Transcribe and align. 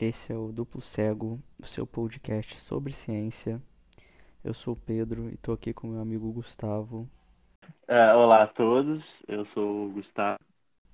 Esse 0.00 0.32
é 0.32 0.36
o 0.36 0.52
Duplo 0.52 0.80
Cego, 0.80 1.42
o 1.58 1.66
seu 1.66 1.84
podcast 1.84 2.60
sobre 2.60 2.92
ciência. 2.92 3.60
Eu 4.44 4.54
sou 4.54 4.74
o 4.74 4.76
Pedro 4.76 5.28
e 5.28 5.34
estou 5.34 5.52
aqui 5.52 5.72
com 5.72 5.88
meu 5.88 6.00
amigo 6.00 6.30
Gustavo. 6.30 7.10
Uh, 7.88 8.16
olá 8.16 8.44
a 8.44 8.46
todos, 8.46 9.24
eu 9.26 9.42
sou 9.42 9.86
o 9.86 9.90
Gustavo. 9.90 10.38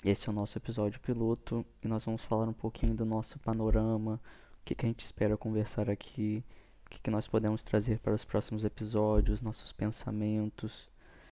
Esse 0.03 0.27
é 0.27 0.33
o 0.33 0.35
nosso 0.35 0.57
episódio 0.57 0.99
piloto 1.01 1.67
e 1.83 1.87
nós 1.87 2.03
vamos 2.03 2.25
falar 2.25 2.49
um 2.49 2.55
pouquinho 2.55 2.95
do 2.95 3.05
nosso 3.05 3.39
panorama, 3.41 4.19
o 4.63 4.65
que, 4.65 4.75
que 4.75 4.87
a 4.87 4.89
gente 4.89 5.05
espera 5.05 5.37
conversar 5.37 5.91
aqui, 5.91 6.43
o 6.87 6.89
que, 6.89 6.99
que 7.03 7.11
nós 7.11 7.29
podemos 7.29 7.63
trazer 7.63 7.99
para 7.99 8.15
os 8.15 8.25
próximos 8.25 8.65
episódios, 8.65 9.43
nossos 9.43 9.71
pensamentos. 9.71 10.89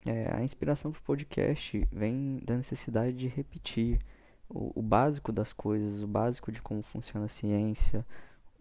É, 0.04 0.36
a 0.36 0.42
inspiração 0.42 0.92
para 0.92 1.02
o 1.02 1.04
podcast 1.04 1.88
vem 1.92 2.40
da 2.44 2.58
necessidade 2.58 3.16
de 3.16 3.28
repetir 3.28 4.00
o, 4.50 4.80
o 4.80 4.82
básico 4.82 5.32
das 5.32 5.54
coisas, 5.54 6.02
o 6.02 6.08
básico 6.08 6.52
de 6.52 6.62
como 6.62 6.82
funciona 6.82 7.26
a 7.26 7.30
ciência, 7.30 8.06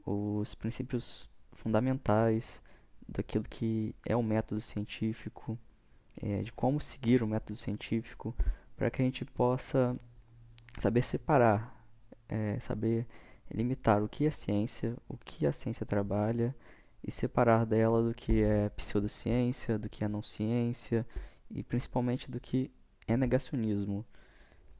os 0.04 0.54
princípios 0.54 1.28
fundamentais 1.52 2.62
daquilo 3.08 3.44
que 3.44 3.94
é 4.06 4.14
o 4.14 4.22
método 4.22 4.60
científico, 4.60 5.58
é, 6.22 6.42
de 6.42 6.52
como 6.52 6.80
seguir 6.80 7.22
o 7.22 7.26
método 7.26 7.56
científico, 7.56 8.34
para 8.76 8.90
que 8.90 9.00
a 9.00 9.04
gente 9.04 9.24
possa 9.24 9.98
saber 10.78 11.02
separar, 11.02 11.74
é, 12.28 12.60
saber 12.60 13.06
limitar 13.50 14.02
o 14.02 14.08
que 14.08 14.26
é 14.26 14.30
ciência, 14.30 14.96
o 15.08 15.16
que 15.16 15.46
a 15.46 15.52
ciência 15.52 15.86
trabalha 15.86 16.54
e 17.02 17.10
separar 17.10 17.64
dela 17.64 18.02
do 18.02 18.14
que 18.14 18.42
é 18.42 18.68
pseudociência, 18.70 19.78
do 19.78 19.88
que 19.88 20.04
é 20.04 20.08
não 20.08 20.22
ciência 20.22 21.06
e 21.50 21.62
principalmente 21.62 22.30
do 22.30 22.38
que 22.38 22.70
é 23.06 23.16
negacionismo 23.16 24.04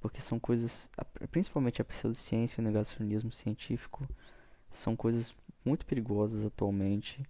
porque 0.01 0.21
são 0.21 0.39
coisas, 0.39 0.89
principalmente 1.31 1.83
a 1.83 1.85
pseudociência 1.85 2.61
e 2.61 2.63
o 2.63 2.65
negacionismo 2.65 3.33
científico, 3.33 4.09
são 4.71 4.95
coisas 4.95 5.35
muito 5.65 5.85
perigosas 5.87 6.45
atualmente. 6.45 7.23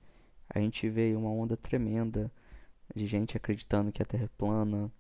A 0.49 0.61
gente 0.61 0.89
vê 0.89 1.15
uma 1.15 1.31
onda 1.31 1.57
tremenda 1.57 2.31
de 2.95 3.07
gente 3.07 3.37
acreditando 3.37 3.93
que 3.93 4.03
a 4.03 4.07
Terra 4.07 4.25
é 4.25 4.31
plana, 4.39 4.91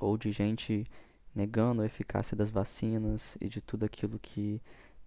ou 0.00 0.16
de 0.16 0.30
gente 0.30 0.86
negando 1.34 1.82
a 1.82 1.86
eficácia 1.86 2.36
das 2.36 2.50
vacinas 2.50 3.36
e 3.40 3.48
de 3.48 3.60
tudo 3.60 3.84
aquilo 3.84 4.18
que 4.18 4.60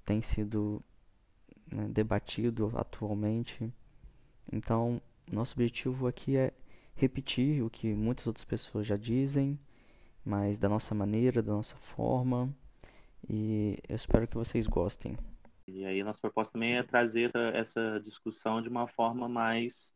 tem 0.06 0.22
sido 0.22 0.82
né, 1.74 1.88
debatido 1.90 2.72
atualmente. 2.76 3.72
Então, 4.52 5.02
nosso 5.32 5.54
objetivo 5.54 6.08
aqui 6.08 6.38
é 6.38 6.54
repetir 6.96 7.64
o 7.64 7.70
que 7.70 7.94
muitas 7.94 8.28
outras 8.28 8.46
pessoas 8.46 8.86
já 8.86 8.98
dizem 8.98 9.60
mas 10.26 10.60
da 10.60 10.70
nossa 10.70 10.94
maneira, 10.94 11.42
da 11.42 11.52
nossa 11.52 11.76
forma. 11.78 12.54
E 13.30 13.78
eu 13.88 13.96
espero 13.96 14.28
que 14.28 14.36
vocês 14.36 14.68
gostem. 14.68 15.18
E 15.68 15.86
aí, 15.86 16.04
nossa 16.04 16.20
proposta 16.20 16.54
também 16.54 16.78
é 16.78 16.84
trazer 16.84 17.24
essa, 17.24 17.40
essa 17.40 18.00
discussão 18.04 18.62
de 18.62 18.70
uma 18.70 18.88
forma 18.88 19.30
mais 19.30 19.94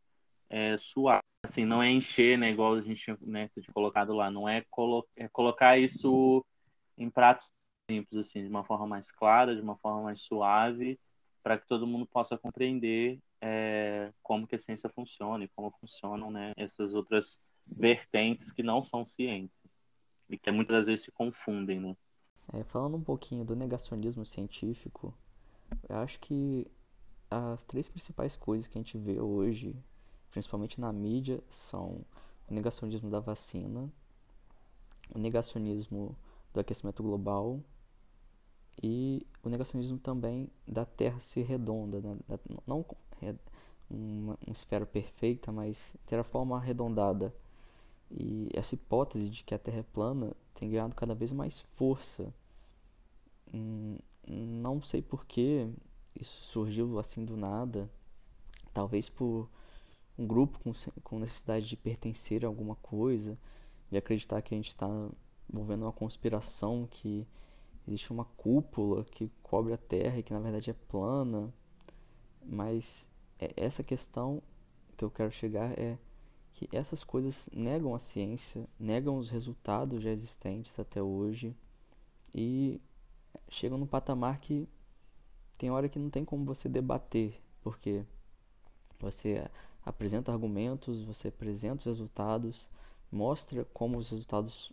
é, 0.48 0.76
suave. 0.78 1.20
Assim, 1.44 1.64
não 1.64 1.82
é 1.82 1.90
encher, 1.90 2.36
né, 2.38 2.50
igual 2.50 2.74
a 2.74 2.80
gente 2.80 3.04
né, 3.20 3.48
tinha 3.54 3.72
colocado 3.72 4.12
lá, 4.12 4.30
não 4.30 4.48
é, 4.48 4.64
colo 4.68 5.06
é 5.14 5.28
colocar 5.28 5.78
isso 5.78 6.44
em 6.98 7.08
pratos 7.08 7.48
simples, 7.88 8.16
assim, 8.16 8.42
de 8.42 8.48
uma 8.48 8.64
forma 8.64 8.86
mais 8.86 9.12
clara, 9.12 9.54
de 9.54 9.60
uma 9.60 9.76
forma 9.76 10.02
mais 10.02 10.20
suave, 10.20 10.98
para 11.44 11.56
que 11.56 11.66
todo 11.68 11.86
mundo 11.86 12.04
possa 12.06 12.36
compreender 12.36 13.20
é, 13.40 14.12
como 14.24 14.46
que 14.46 14.56
a 14.56 14.58
ciência 14.58 14.90
funciona 14.90 15.44
e 15.44 15.48
como 15.54 15.70
funcionam 15.80 16.32
né, 16.32 16.52
essas 16.56 16.94
outras 16.94 17.38
vertentes 17.78 18.50
que 18.50 18.62
não 18.62 18.82
são 18.82 19.06
ciência 19.06 19.60
e 20.28 20.38
que 20.38 20.50
muitas 20.50 20.86
vezes 20.86 21.04
se 21.04 21.12
confundem, 21.12 21.80
né? 21.80 21.96
É, 22.52 22.62
falando 22.64 22.96
um 22.96 23.02
pouquinho 23.02 23.44
do 23.44 23.56
negacionismo 23.56 24.24
científico, 24.24 25.12
eu 25.88 25.96
acho 25.96 26.18
que 26.20 26.66
as 27.30 27.64
três 27.64 27.88
principais 27.88 28.36
coisas 28.36 28.66
que 28.66 28.78
a 28.78 28.80
gente 28.80 28.96
vê 28.96 29.20
hoje, 29.20 29.74
principalmente 30.30 30.80
na 30.80 30.92
mídia, 30.92 31.42
são 31.48 32.04
o 32.48 32.54
negacionismo 32.54 33.10
da 33.10 33.18
vacina, 33.18 33.90
o 35.14 35.18
negacionismo 35.18 36.16
do 36.54 36.60
aquecimento 36.60 37.02
global 37.02 37.60
e 38.82 39.26
o 39.42 39.48
negacionismo 39.48 39.98
também 39.98 40.48
da 40.66 40.84
Terra 40.84 41.18
ser 41.18 41.44
redonda, 41.44 42.00
né? 42.00 42.16
não 42.66 42.84
uma, 43.88 44.38
uma 44.46 44.52
esfera 44.52 44.86
perfeita, 44.86 45.50
mas 45.50 45.96
ter 46.06 46.18
a 46.18 46.24
forma 46.24 46.56
arredondada 46.56 47.34
e 48.10 48.48
essa 48.52 48.74
hipótese 48.74 49.28
de 49.28 49.44
que 49.44 49.54
a 49.54 49.58
Terra 49.58 49.78
é 49.78 49.82
plana 49.82 50.32
tem 50.54 50.70
ganhado 50.70 50.94
cada 50.94 51.14
vez 51.14 51.32
mais 51.32 51.60
força. 51.74 52.32
Hum, 53.52 53.98
não 54.26 54.82
sei 54.82 55.02
por 55.02 55.26
que 55.26 55.68
isso 56.14 56.44
surgiu 56.44 56.98
assim 56.98 57.24
do 57.24 57.36
nada. 57.36 57.90
Talvez 58.72 59.08
por 59.08 59.48
um 60.18 60.26
grupo 60.26 60.58
com, 60.60 60.72
com 61.02 61.18
necessidade 61.18 61.66
de 61.66 61.76
pertencer 61.76 62.44
a 62.44 62.48
alguma 62.48 62.76
coisa, 62.76 63.38
de 63.90 63.98
acreditar 63.98 64.40
que 64.42 64.54
a 64.54 64.56
gente 64.56 64.68
está 64.68 64.88
envolvendo 65.52 65.82
uma 65.82 65.92
conspiração, 65.92 66.88
que 66.90 67.26
existe 67.86 68.10
uma 68.12 68.24
cúpula 68.24 69.04
que 69.04 69.30
cobre 69.42 69.72
a 69.72 69.78
Terra 69.78 70.18
e 70.18 70.22
que 70.22 70.32
na 70.32 70.40
verdade 70.40 70.70
é 70.70 70.74
plana. 70.88 71.52
Mas 72.44 73.06
é, 73.38 73.52
essa 73.56 73.82
questão 73.82 74.42
que 74.96 75.04
eu 75.04 75.10
quero 75.10 75.30
chegar 75.30 75.78
é 75.78 75.98
que 76.56 76.74
essas 76.74 77.04
coisas 77.04 77.50
negam 77.52 77.94
a 77.94 77.98
ciência, 77.98 78.66
negam 78.80 79.18
os 79.18 79.28
resultados 79.28 80.02
já 80.02 80.10
existentes 80.10 80.78
até 80.78 81.02
hoje 81.02 81.54
e 82.34 82.80
chegam 83.50 83.76
num 83.76 83.86
patamar 83.86 84.40
que 84.40 84.66
tem 85.58 85.70
hora 85.70 85.86
que 85.86 85.98
não 85.98 86.08
tem 86.08 86.24
como 86.24 86.46
você 86.46 86.66
debater, 86.66 87.38
porque 87.60 88.06
você 88.98 89.46
apresenta 89.84 90.32
argumentos, 90.32 91.04
você 91.04 91.28
apresenta 91.28 91.80
os 91.80 91.84
resultados, 91.84 92.70
mostra 93.12 93.66
como 93.74 93.98
os 93.98 94.08
resultados, 94.08 94.72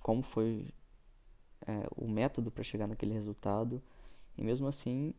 como 0.00 0.22
foi 0.22 0.72
é, 1.66 1.88
o 1.96 2.08
método 2.08 2.52
para 2.52 2.62
chegar 2.62 2.86
naquele 2.86 3.12
resultado, 3.12 3.82
e 4.38 4.44
mesmo 4.44 4.68
assim 4.68 5.12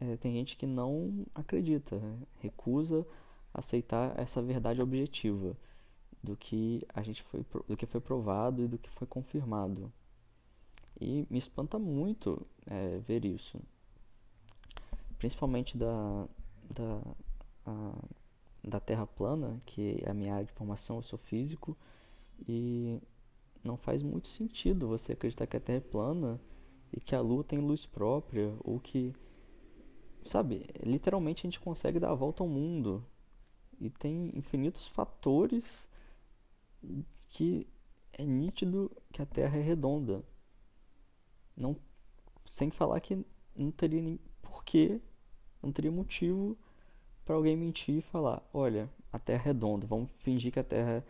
é, 0.00 0.16
tem 0.16 0.32
gente 0.32 0.56
que 0.56 0.66
não 0.66 1.24
acredita, 1.32 1.96
né? 1.96 2.18
recusa 2.40 3.06
aceitar 3.54 4.18
essa 4.18 4.42
verdade 4.42 4.82
objetiva 4.82 5.56
do 6.22 6.36
que 6.36 6.82
a 6.92 7.02
gente 7.02 7.22
foi 7.22 7.44
do 7.68 7.76
que 7.76 7.86
foi 7.86 8.00
provado 8.00 8.64
e 8.64 8.68
do 8.68 8.78
que 8.78 8.90
foi 8.90 9.06
confirmado. 9.06 9.92
E 11.00 11.26
me 11.30 11.38
espanta 11.38 11.78
muito 11.78 12.44
é, 12.66 12.98
ver 12.98 13.24
isso. 13.24 13.60
Principalmente 15.18 15.78
da 15.78 16.26
da 16.74 17.00
a, 17.66 17.94
da 18.62 18.80
Terra 18.80 19.06
plana 19.06 19.60
que 19.64 20.02
é 20.04 20.10
a 20.10 20.14
minha 20.14 20.34
área 20.34 20.46
de 20.46 20.52
formação 20.52 20.96
eu 20.96 21.02
sou 21.02 21.18
físico 21.18 21.76
e 22.48 22.98
não 23.62 23.76
faz 23.76 24.02
muito 24.02 24.28
sentido 24.28 24.88
você 24.88 25.12
acreditar 25.12 25.46
que 25.46 25.56
a 25.56 25.60
Terra 25.60 25.78
é 25.78 25.80
plana 25.80 26.40
e 26.92 27.00
que 27.00 27.14
a 27.14 27.20
Lua 27.20 27.44
tem 27.44 27.58
luz 27.58 27.86
própria 27.86 28.52
ou 28.64 28.80
que 28.80 29.14
sabe 30.24 30.66
literalmente 30.82 31.46
a 31.46 31.50
gente 31.50 31.60
consegue 31.60 32.00
dar 32.00 32.10
a 32.10 32.14
volta 32.14 32.42
ao 32.42 32.48
mundo 32.48 33.04
e 33.86 33.90
tem 33.90 34.30
infinitos 34.36 34.86
fatores 34.86 35.88
que 37.28 37.66
é 38.12 38.24
nítido 38.24 38.90
que 39.12 39.20
a 39.20 39.26
Terra 39.26 39.58
é 39.58 39.60
redonda. 39.60 40.24
Não, 41.56 41.76
sem 42.52 42.70
falar 42.70 43.00
que 43.00 43.24
não 43.56 43.70
teria 43.70 44.02
nem 44.02 44.18
porquê, 44.42 45.00
não 45.62 45.72
teria 45.72 45.90
motivo 45.90 46.56
para 47.24 47.34
alguém 47.34 47.56
mentir 47.56 47.96
e 47.98 48.02
falar, 48.02 48.42
olha, 48.52 48.90
a 49.12 49.18
Terra 49.18 49.42
é 49.42 49.46
redonda, 49.46 49.86
vamos 49.86 50.10
fingir 50.18 50.52
que 50.52 50.60
a 50.60 50.64
Terra 50.64 51.04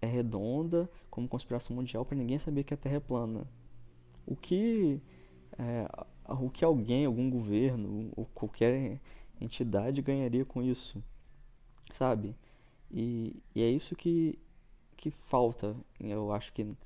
é 0.00 0.06
redonda 0.06 0.90
como 1.10 1.28
conspiração 1.28 1.76
mundial 1.76 2.04
para 2.04 2.16
ninguém 2.16 2.38
saber 2.38 2.64
que 2.64 2.74
a 2.74 2.76
Terra 2.76 2.96
é 2.96 3.00
plana. 3.00 3.46
O 4.26 4.36
que 4.36 5.00
é, 5.58 5.88
o 6.28 6.50
que 6.50 6.64
alguém, 6.64 7.04
algum 7.04 7.30
governo 7.30 8.10
ou 8.16 8.26
qualquer 8.26 9.00
entidade 9.40 10.02
ganharia 10.02 10.44
com 10.44 10.62
isso? 10.62 11.02
Sabe? 11.90 12.34
E, 12.90 13.36
e 13.54 13.62
é 13.62 13.70
isso 13.70 13.96
que, 13.96 14.38
que 14.96 15.10
falta, 15.10 15.74
eu 16.00 16.32
acho 16.32 16.52
que 16.52 16.76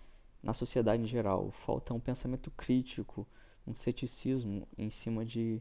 na 0.47 0.53
sociedade 0.53 1.03
em 1.03 1.07
geral. 1.07 1.51
Falta 1.51 1.93
um 1.93 2.01
pensamento 2.01 2.51
crítico, 2.53 3.27
um 3.67 3.75
ceticismo 3.75 4.67
em 4.79 4.89
cima 4.91 5.25
de 5.25 5.61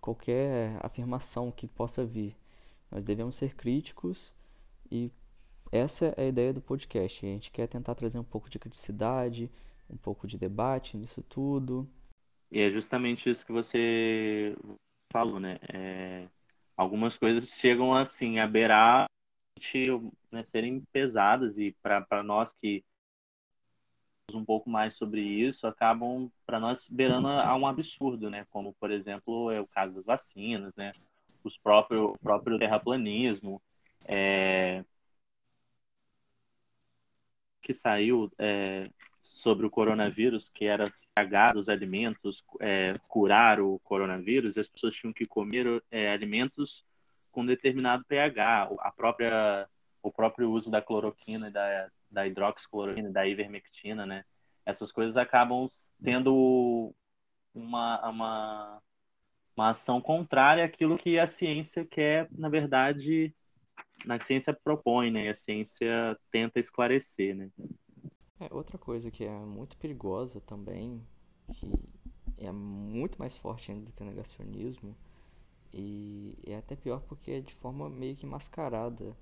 qualquer 0.00 0.76
afirmação 0.84 1.52
que 1.52 1.68
possa 1.68 2.04
vir. 2.04 2.36
Nós 2.90 3.04
devemos 3.04 3.36
ser 3.36 3.54
críticos 3.54 4.32
e 4.90 5.10
essa 5.70 6.12
é 6.16 6.24
a 6.24 6.28
ideia 6.28 6.52
do 6.52 6.60
podcast. 6.60 7.24
A 7.24 7.28
gente 7.28 7.50
quer 7.50 7.68
tentar 7.68 7.94
trazer 7.94 8.18
um 8.18 8.24
pouco 8.24 8.50
de 8.50 8.58
criticidade, 8.58 9.50
um 9.88 9.96
pouco 9.96 10.26
de 10.26 10.36
debate 10.36 10.96
nisso 10.96 11.22
tudo. 11.22 11.88
E 12.50 12.60
é 12.60 12.70
justamente 12.70 13.30
isso 13.30 13.46
que 13.46 13.52
você 13.52 14.56
falou, 15.12 15.38
né? 15.38 15.58
É 15.72 16.28
algumas 16.76 17.16
coisas 17.16 17.50
chegam 17.50 17.94
assim 17.94 18.38
a 18.38 18.46
beirar 18.46 19.06
né, 20.32 20.42
serem 20.42 20.80
pesadas 20.92 21.58
e 21.58 21.74
para 21.82 22.22
nós 22.22 22.52
que 22.52 22.84
um 24.32 24.44
pouco 24.44 24.68
mais 24.68 24.94
sobre 24.94 25.20
isso 25.20 25.66
acabam 25.66 26.30
para 26.46 26.58
nós 26.58 26.88
beirando 26.88 27.28
a 27.28 27.54
um 27.54 27.66
absurdo, 27.66 28.30
né? 28.30 28.46
Como 28.50 28.74
por 28.74 28.90
exemplo 28.90 29.50
é 29.50 29.60
o 29.60 29.66
caso 29.66 29.94
das 29.94 30.04
vacinas, 30.04 30.74
né? 30.76 30.92
Os 31.42 31.56
próprios 31.58 32.10
o 32.10 32.18
próprio 32.18 32.58
terraplanismo, 32.58 33.62
é... 34.06 34.84
que 37.62 37.72
saiu 37.72 38.30
é... 38.38 38.90
sobre 39.24 39.66
o 39.66 39.70
coronavírus, 39.70 40.48
que 40.48 40.66
era 40.66 40.90
cagar 41.16 41.56
os 41.56 41.68
alimentos, 41.68 42.44
é... 42.60 42.94
curar 43.08 43.60
o 43.60 43.80
coronavírus, 43.80 44.56
e 44.56 44.60
as 44.60 44.68
pessoas 44.68 44.94
tinham 44.94 45.12
que 45.12 45.26
comer 45.26 45.82
é, 45.90 46.12
alimentos 46.12 46.84
com 47.32 47.44
determinado 47.44 48.04
pH, 48.04 48.70
a 48.78 48.92
própria 48.92 49.68
o 50.02 50.12
próprio 50.12 50.50
uso 50.50 50.70
da 50.70 50.82
cloroquina 50.82 51.48
e 51.48 51.50
da 51.50 51.90
da 52.14 52.26
hidroxicloroquina, 52.26 53.10
da 53.10 53.26
ivermectina, 53.26 54.06
né? 54.06 54.24
Essas 54.64 54.92
coisas 54.92 55.16
acabam 55.16 55.68
tendo 56.02 56.94
uma, 57.52 58.08
uma, 58.08 58.82
uma 59.56 59.68
ação 59.70 60.00
contrária 60.00 60.64
àquilo 60.64 60.96
que 60.96 61.18
a 61.18 61.26
ciência 61.26 61.84
quer, 61.84 62.28
na 62.30 62.48
verdade, 62.48 63.34
a 64.08 64.18
ciência 64.20 64.54
propõe, 64.54 65.10
né? 65.10 65.28
A 65.28 65.34
ciência 65.34 66.16
tenta 66.30 66.60
esclarecer, 66.60 67.34
né? 67.34 67.50
É, 68.44 68.54
outra 68.54 68.76
coisa 68.76 69.10
que 69.10 69.24
é 69.24 69.38
muito 69.38 69.76
perigosa 69.78 70.38
também, 70.40 71.00
que 71.54 71.72
é 72.36 72.52
muito 72.52 73.18
mais 73.18 73.36
forte 73.38 73.70
ainda 73.72 73.86
do 73.86 73.92
que 73.92 74.02
o 74.02 74.06
negacionismo, 74.06 74.94
e 75.72 76.36
é 76.46 76.56
até 76.56 76.76
pior 76.76 77.00
porque 77.00 77.30
é 77.30 77.40
de 77.40 77.54
forma 77.54 77.88
meio 77.88 78.14
que 78.16 78.26
mascarada, 78.26 79.16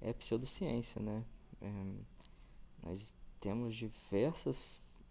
é 0.00 0.12
pseudociência, 0.14 1.02
né? 1.02 1.22
É, 1.60 1.94
nós 2.82 3.14
temos 3.40 3.76
diversos 3.76 4.66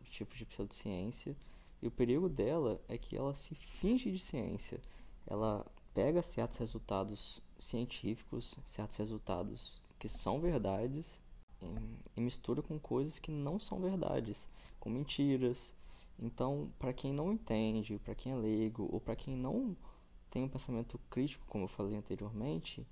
tipos 0.09 0.37
de 0.39 0.45
pseudociência 0.45 1.35
e 1.81 1.87
o 1.87 1.91
perigo 1.91 2.27
dela 2.27 2.81
é 2.89 2.97
que 2.97 3.15
ela 3.15 3.33
se 3.35 3.53
finge 3.53 4.11
de 4.11 4.19
ciência. 4.19 4.81
Ela 5.27 5.65
pega 5.93 6.23
certos 6.23 6.57
resultados 6.57 7.41
científicos, 7.59 8.55
certos 8.65 8.97
resultados 8.97 9.81
que 9.99 10.09
são 10.09 10.41
verdades 10.41 11.21
e, 12.15 12.21
mistura 12.21 12.61
com 12.61 12.79
coisas 12.79 13.19
que 13.19 13.31
não 13.31 13.59
são 13.59 13.79
verdades, 13.79 14.47
com 14.79 14.89
mentiras. 14.89 15.73
Então, 16.19 16.71
para 16.77 16.93
quem 16.93 17.13
não 17.13 17.31
entende, 17.31 17.99
para 17.99 18.15
quem 18.15 18.31
é 18.31 18.35
leigo 18.35 18.87
ou 18.91 18.99
para 18.99 19.15
quem 19.15 19.35
não 19.35 19.75
tem 20.29 20.43
um 20.43 20.49
pensamento 20.49 20.99
crítico, 21.09 21.45
como 21.47 21.65
eu 21.65 21.67
falei 21.67 21.95
anteriormente, 21.95 22.85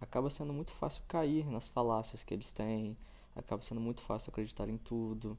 acaba 0.00 0.30
sendo 0.30 0.52
muito 0.52 0.72
fácil 0.72 1.02
cair 1.08 1.46
nas 1.46 1.68
falácias 1.68 2.22
que 2.22 2.34
eles 2.34 2.52
têm, 2.52 2.96
acaba 3.34 3.62
sendo 3.62 3.80
muito 3.80 4.02
fácil 4.02 4.30
acreditar 4.30 4.68
em 4.68 4.78
tudo. 4.78 5.38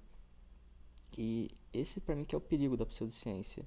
E 1.17 1.51
esse 1.73 1.99
para 1.99 2.15
mim 2.15 2.25
que 2.25 2.35
é 2.35 2.37
o 2.37 2.41
perigo 2.41 2.77
da 2.77 2.85
pseudociência. 2.85 3.65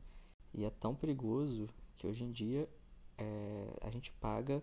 E 0.52 0.64
é 0.64 0.70
tão 0.70 0.94
perigoso 0.94 1.69
que 1.97 2.06
hoje 2.06 2.25
em 2.25 2.32
dia 2.32 2.69
é, 3.17 3.79
a 3.82 3.91
gente 3.91 4.11
paga 4.12 4.62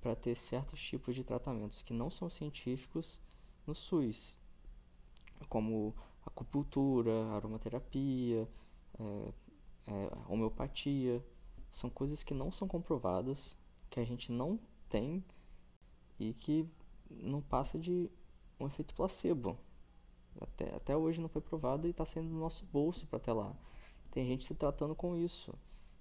para 0.00 0.14
ter 0.14 0.34
certos 0.34 0.80
tipos 0.80 1.14
de 1.14 1.24
tratamentos 1.24 1.82
que 1.82 1.94
não 1.94 2.10
são 2.10 2.28
científicos 2.28 3.18
no 3.66 3.74
SUS, 3.74 4.36
como 5.48 5.94
acupuntura, 6.24 7.26
aromaterapia, 7.32 8.48
é, 8.98 9.32
é, 9.86 10.12
homeopatia. 10.28 11.24
São 11.70 11.90
coisas 11.90 12.22
que 12.22 12.34
não 12.34 12.50
são 12.50 12.66
comprovadas, 12.66 13.56
que 13.90 14.00
a 14.00 14.04
gente 14.04 14.32
não 14.32 14.58
tem 14.88 15.24
e 16.18 16.32
que 16.34 16.68
não 17.10 17.40
passa 17.40 17.78
de 17.78 18.10
um 18.58 18.66
efeito 18.66 18.94
placebo. 18.94 19.58
Até, 20.40 20.74
até 20.74 20.96
hoje 20.96 21.20
não 21.20 21.28
foi 21.28 21.40
provado 21.40 21.86
e 21.86 21.90
está 21.90 22.04
sendo 22.04 22.28
no 22.28 22.38
nosso 22.38 22.64
bolso 22.66 23.06
para 23.06 23.18
até 23.18 23.32
lá. 23.32 23.54
Tem 24.10 24.26
gente 24.26 24.46
se 24.46 24.54
tratando 24.54 24.94
com 24.94 25.16
isso, 25.16 25.54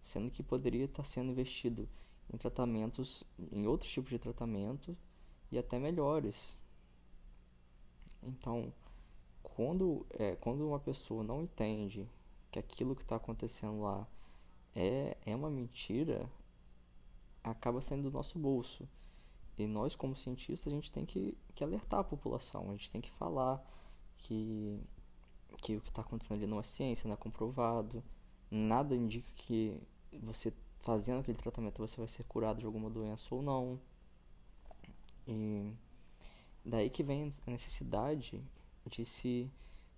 sendo 0.03 0.29
que 0.29 0.43
poderia 0.43 0.85
estar 0.85 1.03
tá 1.03 1.09
sendo 1.09 1.31
investido 1.31 1.87
em 2.33 2.37
tratamentos, 2.37 3.23
em 3.51 3.67
outros 3.67 3.91
tipos 3.91 4.09
de 4.09 4.19
tratamento 4.19 4.95
e 5.51 5.57
até 5.57 5.79
melhores. 5.79 6.57
Então, 8.25 8.73
quando, 9.43 10.05
é, 10.11 10.35
quando 10.35 10.67
uma 10.67 10.79
pessoa 10.79 11.23
não 11.23 11.43
entende 11.43 12.07
que 12.51 12.59
aquilo 12.59 12.95
que 12.95 13.03
está 13.03 13.15
acontecendo 13.15 13.81
lá 13.81 14.07
é, 14.75 15.15
é 15.25 15.35
uma 15.35 15.49
mentira, 15.49 16.29
acaba 17.43 17.81
saindo 17.81 18.09
do 18.09 18.11
nosso 18.11 18.37
bolso. 18.37 18.87
E 19.57 19.65
nós, 19.65 19.95
como 19.95 20.15
cientistas, 20.15 20.71
a 20.71 20.75
gente 20.75 20.91
tem 20.91 21.05
que, 21.05 21.37
que 21.53 21.63
alertar 21.63 22.01
a 22.01 22.03
população, 22.03 22.69
a 22.69 22.71
gente 22.71 22.91
tem 22.91 22.99
que 22.99 23.11
falar 23.11 23.63
que, 24.17 24.79
que 25.59 25.77
o 25.77 25.81
que 25.81 25.89
está 25.89 26.01
acontecendo 26.01 26.37
ali 26.37 26.47
não 26.47 26.59
é 26.59 26.63
ciência, 26.63 27.07
não 27.07 27.13
é 27.13 27.17
comprovado. 27.17 28.03
Nada 28.51 28.95
indica 28.95 29.29
que 29.35 29.79
você 30.21 30.53
fazendo 30.81 31.21
aquele 31.21 31.37
tratamento 31.37 31.79
você 31.79 31.97
vai 31.97 32.07
ser 32.07 32.23
curado 32.25 32.59
de 32.59 32.65
alguma 32.65 32.89
doença 32.89 33.33
ou 33.33 33.41
não. 33.41 33.79
E 35.27 35.71
daí 36.65 36.89
que 36.89 37.03
vem 37.03 37.31
a 37.45 37.51
necessidade 37.51 38.43
de 38.87 39.05
se 39.05 39.51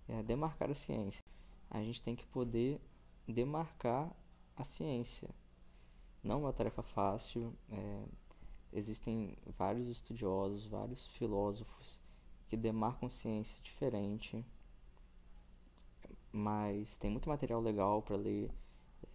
é, 0.06 0.22
demarcar 0.22 0.70
a 0.70 0.74
ciência. 0.74 1.24
A 1.70 1.82
gente 1.82 2.02
tem 2.02 2.14
que 2.14 2.26
poder 2.26 2.80
demarcar 3.26 4.10
a 4.56 4.64
ciência. 4.64 5.28
Não 6.22 6.36
é 6.36 6.38
uma 6.38 6.52
tarefa 6.52 6.82
fácil. 6.82 7.54
É, 7.70 8.04
existem 8.72 9.36
vários 9.56 9.88
estudiosos, 9.88 10.66
vários 10.66 11.06
filósofos 11.08 11.98
que 12.48 12.56
demarcam 12.56 13.10
ciência 13.10 13.60
diferente, 13.62 14.44
mas 16.32 16.96
tem 16.98 17.10
muito 17.10 17.28
material 17.28 17.60
legal 17.60 18.02
para 18.02 18.16
ler. 18.16 18.50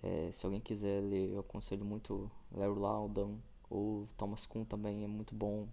É, 0.01 0.31
se 0.31 0.45
alguém 0.45 0.61
quiser 0.61 1.01
ler, 1.01 1.31
eu 1.31 1.39
aconselho 1.39 1.85
muito 1.85 2.29
Larry 2.51 2.79
Loudon 2.79 3.38
ou 3.69 4.07
Thomas 4.17 4.45
Kuhn 4.45 4.65
também 4.65 5.03
é 5.03 5.07
muito 5.07 5.33
bom. 5.33 5.67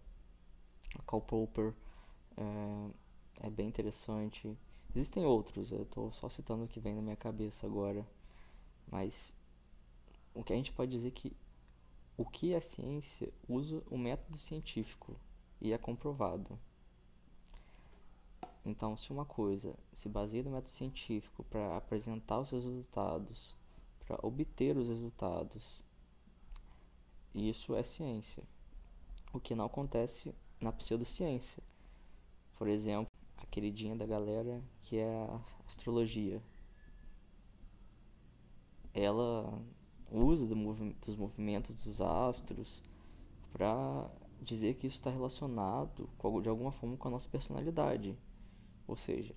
Karl 1.07 1.23
Popper 1.23 1.75
é, 2.37 3.47
é 3.47 3.51
bem 3.51 3.69
interessante. 3.69 4.57
Existem 4.95 5.25
outros, 5.25 5.71
eu 5.71 5.83
estou 5.83 6.13
só 6.13 6.29
citando 6.29 6.65
o 6.65 6.69
que 6.69 6.81
vem 6.81 6.95
na 6.95 7.03
minha 7.03 7.17
cabeça 7.17 7.67
agora, 7.67 8.05
mas 8.91 9.33
o 10.35 10.43
que 10.43 10.53
a 10.53 10.57
gente 10.57 10.73
pode 10.73 10.91
dizer 10.91 11.09
é 11.09 11.13
que 11.13 11.37
o 12.17 12.25
que 12.25 12.53
é 12.53 12.61
ciência 12.61 13.33
usa 13.49 13.83
o 13.91 13.97
método 13.97 14.37
científico 14.37 15.17
e 15.61 15.73
é 15.73 15.79
comprovado. 15.79 16.59
Então, 18.65 18.97
se 18.97 19.11
uma 19.11 19.25
coisa 19.25 19.75
se 19.93 20.09
baseia 20.09 20.43
no 20.43 20.51
método 20.51 20.71
científico 20.71 21.43
para 21.45 21.77
apresentar 21.77 22.41
os 22.41 22.51
resultados, 22.51 23.57
para 24.05 24.19
obter 24.23 24.77
os 24.77 24.89
resultados, 24.89 25.81
isso 27.35 27.75
é 27.75 27.83
ciência. 27.83 28.43
O 29.33 29.41
que 29.41 29.55
não 29.55 29.65
acontece 29.65 30.35
na 30.61 30.73
pseudociência. 30.73 31.63
Por 32.59 32.69
exemplo, 32.69 33.11
a 33.39 33.47
queridinha 33.47 33.97
da 33.97 34.07
galera 34.07 34.63
que 34.83 34.99
é 34.99 35.09
a 35.09 35.41
astrologia. 35.67 36.43
Ela 38.93 39.63
usa 40.11 40.47
do 40.47 40.57
movi 40.57 40.97
dos 41.07 41.17
movimentos 41.17 41.77
dos 41.85 42.01
astros 42.01 42.83
para 43.53 44.11
dizer 44.43 44.75
que 44.75 44.87
isso 44.87 44.97
está 44.97 45.11
relacionado 45.11 46.09
de 46.43 46.49
alguma 46.49 46.73
forma 46.73 46.97
com 46.97 47.09
a 47.09 47.11
nossa 47.13 47.29
personalidade. 47.29 48.17
Ou 48.87 48.97
seja, 48.97 49.35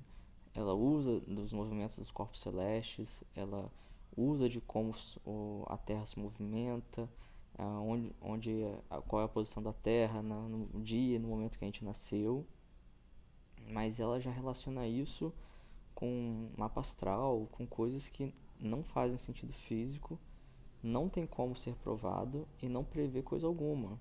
ela 0.53 0.73
usa 0.73 1.19
dos 1.21 1.53
movimentos 1.53 1.97
dos 1.97 2.11
corpos 2.11 2.39
celestes, 2.39 3.23
ela 3.35 3.71
usa 4.15 4.49
de 4.49 4.61
como 4.61 4.93
a 5.67 5.77
Terra 5.77 6.05
se 6.05 6.19
movimenta, 6.19 7.09
onde, 7.57 8.15
onde 8.21 8.51
qual 9.07 9.21
é 9.21 9.25
a 9.25 9.29
posição 9.29 9.61
da 9.61 9.73
Terra 9.73 10.21
no 10.21 10.81
dia, 10.81 11.19
no 11.19 11.27
momento 11.27 11.57
que 11.57 11.65
a 11.65 11.67
gente 11.67 11.85
nasceu, 11.85 12.45
mas 13.67 13.99
ela 13.99 14.19
já 14.19 14.31
relaciona 14.31 14.87
isso 14.87 15.33
com 15.93 16.49
mapa 16.57 16.81
astral, 16.81 17.47
com 17.51 17.65
coisas 17.65 18.09
que 18.09 18.33
não 18.59 18.83
fazem 18.83 19.17
sentido 19.17 19.53
físico 19.53 20.19
não 20.83 21.07
tem 21.07 21.25
como 21.25 21.55
ser 21.55 21.73
provado 21.75 22.45
e 22.61 22.67
não 22.67 22.83
prevê 22.83 23.23
coisa 23.23 23.47
alguma. 23.47 23.97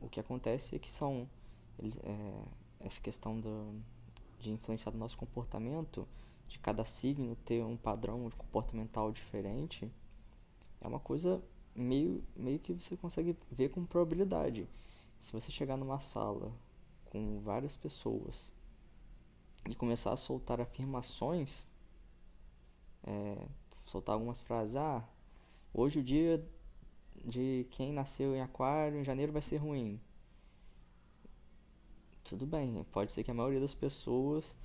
O 0.00 0.08
que 0.08 0.20
acontece 0.20 0.76
é 0.76 0.78
que 0.78 0.90
são 0.90 1.28
é, 2.04 2.44
essa 2.78 3.00
questão 3.00 3.40
do, 3.40 3.82
de 4.38 4.52
influenciar 4.52 4.94
o 4.94 4.96
nosso 4.96 5.16
comportamento, 5.16 6.06
de 6.48 6.60
cada 6.60 6.84
signo 6.84 7.34
ter 7.44 7.64
um 7.64 7.76
padrão 7.76 8.30
comportamental 8.30 9.10
diferente, 9.10 9.90
é 10.82 10.88
uma 10.88 11.00
coisa 11.00 11.42
meio, 11.74 12.22
meio 12.36 12.58
que 12.58 12.72
você 12.74 12.96
consegue 12.96 13.36
ver 13.50 13.70
com 13.70 13.86
probabilidade. 13.86 14.68
Se 15.20 15.32
você 15.32 15.50
chegar 15.50 15.76
numa 15.76 16.00
sala 16.00 16.52
com 17.06 17.40
várias 17.40 17.76
pessoas 17.76 18.52
e 19.68 19.74
começar 19.74 20.12
a 20.12 20.16
soltar 20.16 20.60
afirmações, 20.60 21.64
é, 23.04 23.46
soltar 23.86 24.14
algumas 24.14 24.40
frases. 24.42 24.74
Ah, 24.76 25.06
hoje 25.72 26.00
o 26.00 26.04
dia 26.04 26.44
de 27.24 27.66
quem 27.70 27.92
nasceu 27.92 28.34
em 28.34 28.40
Aquário 28.40 28.98
em 28.98 29.04
janeiro 29.04 29.32
vai 29.32 29.42
ser 29.42 29.58
ruim. 29.58 30.00
Tudo 32.24 32.46
bem, 32.46 32.84
pode 32.90 33.12
ser 33.12 33.22
que 33.22 33.30
a 33.30 33.34
maioria 33.34 33.60
das 33.60 33.74
pessoas 33.74 34.56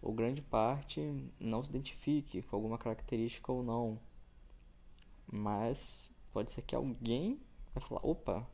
ou 0.00 0.12
grande 0.12 0.40
parte 0.40 1.00
não 1.40 1.64
se 1.64 1.70
identifique 1.70 2.42
com 2.42 2.56
alguma 2.56 2.78
característica 2.78 3.50
ou 3.52 3.62
não. 3.62 3.98
Mas 5.30 6.10
pode 6.32 6.52
ser 6.52 6.62
que 6.62 6.74
alguém 6.74 7.40
vai 7.74 7.82
falar, 7.82 8.00
opa, 8.04 8.46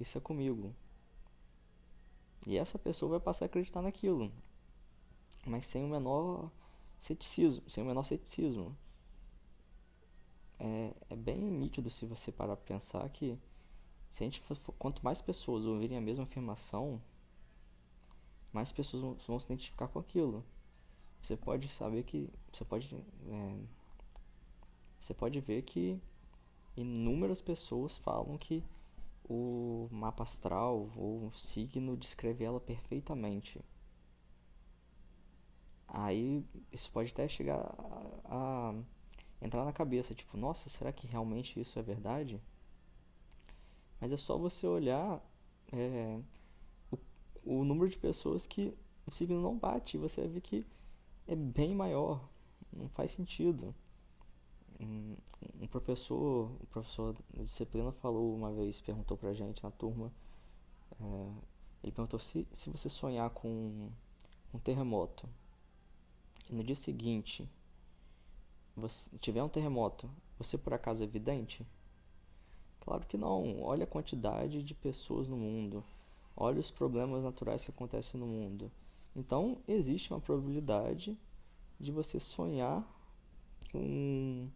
isso 0.00 0.16
é 0.18 0.20
comigo. 0.20 0.74
E 2.46 2.56
essa 2.56 2.78
pessoa 2.78 3.10
vai 3.10 3.20
passar 3.20 3.44
a 3.44 3.46
acreditar 3.46 3.82
naquilo. 3.82 4.30
Mas 5.46 5.66
sem 5.66 5.84
o 5.84 5.88
menor 5.88 6.50
ceticismo, 6.98 7.68
sem 7.68 7.82
o 7.82 7.86
menor 7.86 8.04
ceticismo. 8.04 8.76
É, 10.58 10.94
é 11.10 11.16
bem 11.16 11.38
nítido 11.38 11.90
se 11.90 12.06
você 12.06 12.30
parar 12.30 12.56
para 12.56 12.64
pensar 12.64 13.08
que 13.10 13.38
se 14.12 14.22
a 14.22 14.26
gente 14.26 14.40
for, 14.40 14.56
quanto 14.78 15.04
mais 15.04 15.20
pessoas 15.20 15.64
ouvirem 15.64 15.98
a 15.98 16.00
mesma 16.00 16.24
afirmação, 16.24 17.02
mais 18.52 18.70
pessoas 18.70 19.02
vão, 19.02 19.14
vão 19.26 19.40
se 19.40 19.52
identificar 19.52 19.88
com 19.88 19.98
aquilo. 19.98 20.44
Você 21.20 21.36
pode 21.36 21.68
saber 21.74 22.04
que 22.04 22.30
você 22.52 22.64
pode 22.64 22.94
é, 22.94 23.58
você 25.04 25.12
pode 25.12 25.38
ver 25.38 25.60
que 25.62 26.00
inúmeras 26.74 27.38
pessoas 27.38 27.98
falam 27.98 28.38
que 28.38 28.64
o 29.28 29.86
mapa 29.90 30.22
astral 30.22 30.90
ou 30.96 31.26
o 31.26 31.32
signo 31.34 31.94
descreve 31.94 32.42
ela 32.42 32.58
perfeitamente. 32.58 33.60
Aí 35.86 36.42
isso 36.72 36.90
pode 36.90 37.12
até 37.12 37.28
chegar 37.28 37.58
a, 38.24 38.70
a 38.70 38.74
entrar 39.42 39.66
na 39.66 39.74
cabeça, 39.74 40.14
tipo, 40.14 40.38
nossa, 40.38 40.70
será 40.70 40.90
que 40.90 41.06
realmente 41.06 41.60
isso 41.60 41.78
é 41.78 41.82
verdade? 41.82 42.40
Mas 44.00 44.10
é 44.10 44.16
só 44.16 44.38
você 44.38 44.66
olhar 44.66 45.22
é, 45.70 46.18
o, 46.90 46.98
o 47.44 47.64
número 47.64 47.90
de 47.90 47.98
pessoas 47.98 48.46
que 48.46 48.74
o 49.06 49.10
signo 49.10 49.42
não 49.42 49.58
bate 49.58 49.98
você 49.98 50.22
vai 50.22 50.30
ver 50.30 50.40
que 50.40 50.66
é 51.28 51.36
bem 51.36 51.74
maior. 51.74 52.26
Não 52.72 52.88
faz 52.88 53.12
sentido. 53.12 53.74
Um, 54.84 55.16
um 55.62 55.66
professor, 55.66 56.50
o 56.60 56.66
professor 56.66 57.16
de 57.32 57.44
disciplina 57.44 57.90
falou 57.92 58.34
uma 58.34 58.52
vez, 58.52 58.80
perguntou 58.80 59.16
pra 59.16 59.32
gente 59.32 59.62
na 59.62 59.70
turma, 59.70 60.12
é, 61.00 61.30
ele 61.82 61.92
perguntou 61.92 62.20
se, 62.20 62.46
se 62.52 62.70
você 62.70 62.88
sonhar 62.88 63.30
com 63.30 63.90
um 64.52 64.58
terremoto 64.58 65.28
e 66.48 66.54
no 66.54 66.62
dia 66.62 66.76
seguinte 66.76 67.48
você 68.76 69.16
tiver 69.18 69.42
um 69.42 69.48
terremoto, 69.48 70.10
você 70.38 70.58
por 70.58 70.74
acaso 70.74 71.02
é 71.02 71.06
vidente? 71.06 71.66
Claro 72.80 73.06
que 73.06 73.16
não. 73.16 73.62
Olha 73.62 73.84
a 73.84 73.86
quantidade 73.86 74.62
de 74.62 74.74
pessoas 74.74 75.28
no 75.28 75.36
mundo. 75.36 75.82
Olha 76.36 76.60
os 76.60 76.70
problemas 76.70 77.22
naturais 77.22 77.64
que 77.64 77.70
acontecem 77.70 78.18
no 78.20 78.26
mundo. 78.26 78.70
Então, 79.16 79.58
existe 79.68 80.12
uma 80.12 80.20
probabilidade 80.20 81.16
de 81.80 81.92
você 81.92 82.18
sonhar 82.18 82.82
com 83.70 83.78
um 83.78 84.50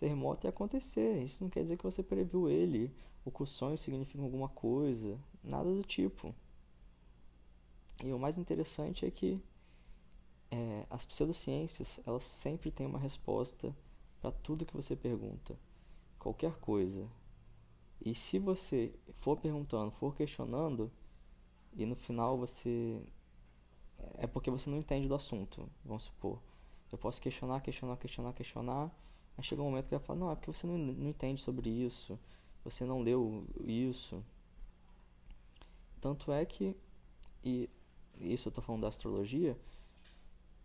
terremoto 0.00 0.46
e 0.46 0.48
acontecer. 0.48 1.22
Isso 1.22 1.44
não 1.44 1.50
quer 1.50 1.62
dizer 1.62 1.76
que 1.76 1.84
você 1.84 2.02
previu 2.02 2.48
ele, 2.48 2.92
ou 3.24 3.30
que 3.30 3.42
o 3.42 3.46
sonho 3.46 3.78
significa 3.78 4.24
alguma 4.24 4.48
coisa, 4.48 5.18
nada 5.44 5.72
do 5.72 5.82
tipo. 5.82 6.34
E 8.02 8.12
o 8.12 8.18
mais 8.18 8.38
interessante 8.38 9.04
é 9.04 9.10
que 9.10 9.38
é, 10.50 10.86
as 10.90 11.04
pseudociências, 11.04 12.00
elas 12.06 12.24
sempre 12.24 12.70
têm 12.70 12.86
uma 12.86 12.98
resposta 12.98 13.76
para 14.20 14.32
tudo 14.32 14.64
que 14.66 14.76
você 14.76 14.96
pergunta. 14.96 15.56
Qualquer 16.18 16.54
coisa. 16.56 17.06
E 18.04 18.14
se 18.14 18.38
você 18.38 18.94
for 19.20 19.36
perguntando, 19.36 19.90
for 19.92 20.16
questionando, 20.16 20.90
e 21.74 21.84
no 21.84 21.94
final 21.94 22.38
você. 22.38 23.00
É 24.14 24.26
porque 24.26 24.50
você 24.50 24.70
não 24.70 24.78
entende 24.78 25.06
do 25.06 25.14
assunto, 25.14 25.68
vamos 25.84 26.04
supor. 26.04 26.40
Eu 26.90 26.96
posso 26.96 27.20
questionar, 27.20 27.60
questionar, 27.60 27.96
questionar, 27.98 28.32
questionar. 28.32 28.90
Aí 29.36 29.44
chega 29.44 29.62
um 29.62 29.66
momento 29.66 29.84
que 29.84 29.96
vai 29.96 30.00
falar, 30.00 30.18
não, 30.18 30.30
é 30.30 30.34
porque 30.34 30.52
você 30.52 30.66
não, 30.66 30.78
não 30.78 31.08
entende 31.08 31.40
sobre 31.42 31.70
isso. 31.70 32.18
Você 32.64 32.84
não 32.84 33.00
leu 33.00 33.46
isso. 33.64 34.22
Tanto 36.00 36.32
é 36.32 36.44
que, 36.44 36.76
e 37.44 37.68
isso 38.20 38.48
eu 38.48 38.50
estou 38.50 38.64
falando 38.64 38.82
da 38.82 38.88
astrologia, 38.88 39.56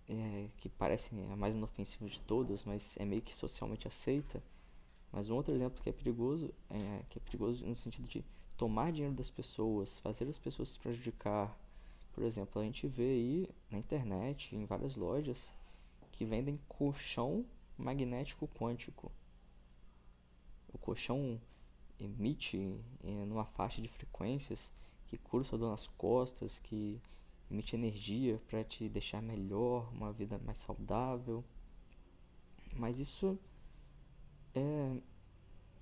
é, 0.09 0.47
que 0.57 0.69
parece 0.69 1.15
a 1.31 1.35
mais 1.35 1.55
inofensiva 1.55 2.07
de 2.07 2.19
todas, 2.21 2.63
mas 2.63 2.95
é 2.97 3.05
meio 3.05 3.21
que 3.21 3.33
socialmente 3.33 3.87
aceita 3.87 4.41
mas 5.15 5.29
um 5.29 5.35
outro 5.35 5.53
exemplo 5.53 5.81
que 5.81 5.89
é 5.89 5.93
perigoso, 5.93 6.53
é, 6.69 7.01
que 7.09 7.17
é 7.17 7.21
perigoso 7.21 7.65
no 7.65 7.73
sentido 7.77 8.05
de 8.05 8.21
tomar 8.57 8.91
dinheiro 8.91 9.15
das 9.15 9.29
pessoas, 9.29 9.97
fazer 9.99 10.27
as 10.27 10.37
pessoas 10.37 10.71
se 10.71 10.79
prejudicar. 10.79 11.57
Por 12.11 12.21
exemplo, 12.21 12.61
a 12.61 12.65
gente 12.65 12.85
vê 12.85 13.03
aí 13.03 13.49
na 13.71 13.77
internet, 13.77 14.53
em 14.53 14.65
várias 14.65 14.97
lojas, 14.97 15.49
que 16.11 16.25
vendem 16.25 16.59
colchão 16.67 17.45
magnético 17.77 18.47
quântico. 18.47 19.11
O 20.73 20.77
colchão 20.77 21.39
emite 21.99 22.77
é, 23.03 23.25
numa 23.25 23.45
faixa 23.45 23.81
de 23.81 23.87
frequências 23.87 24.71
que 25.07 25.17
dor 25.57 25.69
nas 25.69 25.87
costas, 25.87 26.59
que 26.59 26.99
emite 27.49 27.75
energia 27.75 28.41
para 28.49 28.63
te 28.63 28.89
deixar 28.89 29.21
melhor, 29.21 29.91
uma 29.93 30.11
vida 30.11 30.39
mais 30.45 30.57
saudável. 30.57 31.43
Mas 32.73 32.99
isso 32.99 33.39
é, 34.53 34.97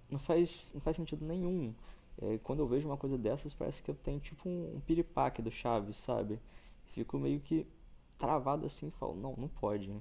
não, 0.10 0.20
faz, 0.20 0.72
não 0.74 0.82
faz 0.82 0.96
sentido 0.96 1.26
nenhum. 1.26 1.74
É, 2.22 2.38
quando 2.40 2.60
eu 2.60 2.68
vejo 2.68 2.88
uma 2.88 2.98
coisa 2.98 3.18
dessas, 3.18 3.54
parece 3.54 3.82
que 3.82 3.90
eu 3.90 3.96
tenho 3.96 4.20
tipo 4.20 4.48
um, 4.48 4.76
um 4.76 4.80
piripaque 4.82 5.42
do 5.42 5.50
Chaves, 5.52 5.98
sabe? 5.98 6.40
Fico 6.94 7.18
meio 7.18 7.40
que 7.40 7.66
travado 8.20 8.66
assim 8.66 8.88
e 8.88 8.92
falo, 8.92 9.16
não, 9.16 9.36
não 9.36 9.48
pode. 9.48 9.92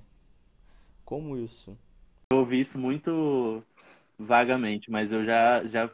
Como 1.04 1.36
isso? 1.36 1.76
Eu 2.32 2.38
ouvi 2.38 2.60
isso 2.60 2.78
muito 2.78 3.62
vagamente, 4.18 4.90
mas 4.90 5.12
eu 5.12 5.24
já, 5.24 5.64
já 5.66 5.90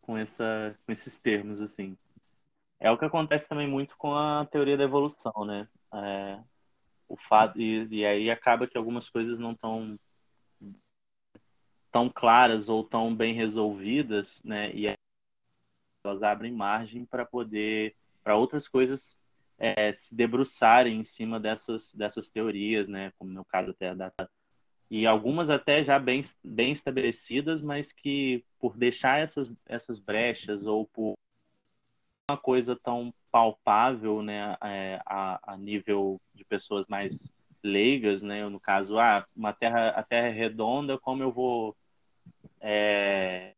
com, 0.00 0.16
essa, 0.16 0.76
com 0.84 0.92
esses 0.92 1.16
termos, 1.20 1.60
assim. 1.60 1.96
É 2.80 2.90
o 2.90 2.98
que 2.98 3.04
acontece 3.04 3.48
também 3.48 3.68
muito 3.68 3.96
com 3.96 4.14
a 4.14 4.46
teoria 4.46 4.76
da 4.76 4.84
evolução, 4.84 5.44
né? 5.44 5.68
É, 5.92 6.40
o 7.08 7.16
fato, 7.16 7.60
e, 7.60 7.86
e 7.88 8.04
aí 8.04 8.30
acaba 8.30 8.66
que 8.66 8.76
algumas 8.76 9.08
coisas 9.08 9.38
não 9.38 9.52
estão 9.52 9.98
tão 11.90 12.08
claras 12.08 12.68
ou 12.68 12.84
tão 12.84 13.14
bem 13.14 13.34
resolvidas, 13.34 14.42
né? 14.44 14.70
E 14.74 14.86
elas 16.04 16.22
abrem 16.22 16.52
margem 16.52 17.04
para 17.04 17.24
poder 17.24 17.94
para 18.22 18.36
outras 18.36 18.68
coisas 18.68 19.16
é, 19.58 19.92
se 19.92 20.14
debruçarem 20.14 21.00
em 21.00 21.04
cima 21.04 21.40
dessas 21.40 21.92
dessas 21.94 22.30
teorias, 22.30 22.88
né? 22.88 23.12
Como 23.18 23.32
no 23.32 23.44
caso 23.44 23.70
até 23.70 23.94
da 23.94 24.12
e 24.90 25.06
algumas 25.06 25.50
até 25.50 25.84
já 25.84 25.98
bem 25.98 26.22
bem 26.42 26.72
estabelecidas, 26.72 27.60
mas 27.62 27.92
que 27.92 28.44
por 28.58 28.76
deixar 28.76 29.20
essas 29.20 29.52
essas 29.66 29.98
brechas 29.98 30.66
ou 30.66 30.86
por 30.86 31.14
uma 32.30 32.38
coisa 32.38 32.76
tão 32.76 33.12
palpável, 33.32 34.22
né, 34.22 34.54
é, 34.62 35.00
a, 35.06 35.54
a 35.54 35.56
nível 35.56 36.20
de 36.34 36.44
pessoas 36.44 36.86
mais 36.86 37.32
leigas, 37.62 38.22
né? 38.22 38.44
No 38.48 38.60
caso, 38.60 38.98
ah, 38.98 39.24
uma 39.36 39.52
terra, 39.52 39.90
a 39.90 40.02
terra 40.02 40.28
é 40.28 40.32
redonda, 40.32 40.98
como 40.98 41.22
eu 41.22 41.32
vou 41.32 41.76
é, 42.60 43.54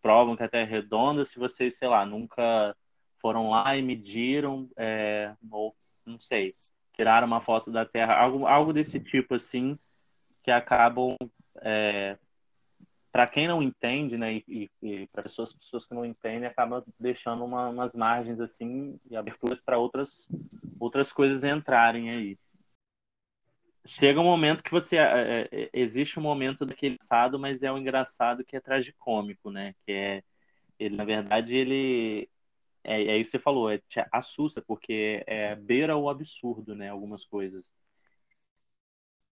provam 0.00 0.36
que 0.36 0.42
a 0.42 0.48
Terra 0.48 0.62
é 0.62 0.70
redonda 0.70 1.24
se 1.24 1.38
vocês, 1.38 1.76
sei 1.76 1.88
lá, 1.88 2.04
nunca 2.06 2.74
foram 3.20 3.50
lá 3.50 3.76
e 3.76 3.82
mediram, 3.82 4.68
é, 4.76 5.34
ou 5.50 5.74
não 6.04 6.18
sei, 6.18 6.54
tiraram 6.94 7.26
uma 7.26 7.40
foto 7.40 7.70
da 7.70 7.84
Terra, 7.84 8.14
algo, 8.14 8.46
algo 8.46 8.72
desse 8.72 8.98
tipo 8.98 9.34
assim, 9.34 9.78
que 10.42 10.50
acabam, 10.50 11.16
é, 11.60 12.16
para 13.12 13.26
quem 13.26 13.48
não 13.48 13.62
entende, 13.62 14.16
né, 14.16 14.42
e, 14.46 14.70
e 14.82 15.06
para 15.08 15.22
pessoas, 15.24 15.52
pessoas 15.52 15.84
que 15.84 15.94
não 15.94 16.04
entendem, 16.04 16.48
acaba 16.48 16.84
deixando 16.98 17.44
uma, 17.44 17.68
umas 17.68 17.92
margens 17.92 18.40
assim 18.40 18.98
e 19.10 19.16
aberturas 19.16 19.60
para 19.60 19.78
outras 19.78 20.28
outras 20.78 21.12
coisas 21.12 21.42
entrarem 21.44 22.10
aí 22.10 22.38
chega 23.88 24.20
um 24.20 24.24
momento 24.24 24.62
que 24.62 24.70
você 24.70 24.96
é, 24.96 25.48
é, 25.50 25.70
existe 25.72 26.18
um 26.18 26.22
momento 26.22 26.66
daquele 26.66 26.94
engraçado, 26.94 27.38
mas 27.38 27.62
é 27.62 27.72
um 27.72 27.78
engraçado 27.78 28.44
que 28.44 28.54
é 28.54 28.60
tragicômico, 28.60 29.50
né? 29.50 29.74
Que 29.86 29.92
é 29.92 30.22
ele 30.78 30.94
na 30.94 31.04
verdade 31.04 31.56
ele 31.56 32.28
é, 32.88 33.02
é 33.02 33.18
isso 33.18 33.30
que 33.30 33.38
você 33.38 33.42
falou, 33.42 33.70
é, 33.70 33.78
te 33.78 34.02
assusta 34.10 34.62
porque 34.62 35.22
é 35.26 35.54
beira 35.54 35.94
o 35.96 36.08
absurdo, 36.08 36.74
né? 36.74 36.88
Algumas 36.88 37.22
coisas. 37.24 37.70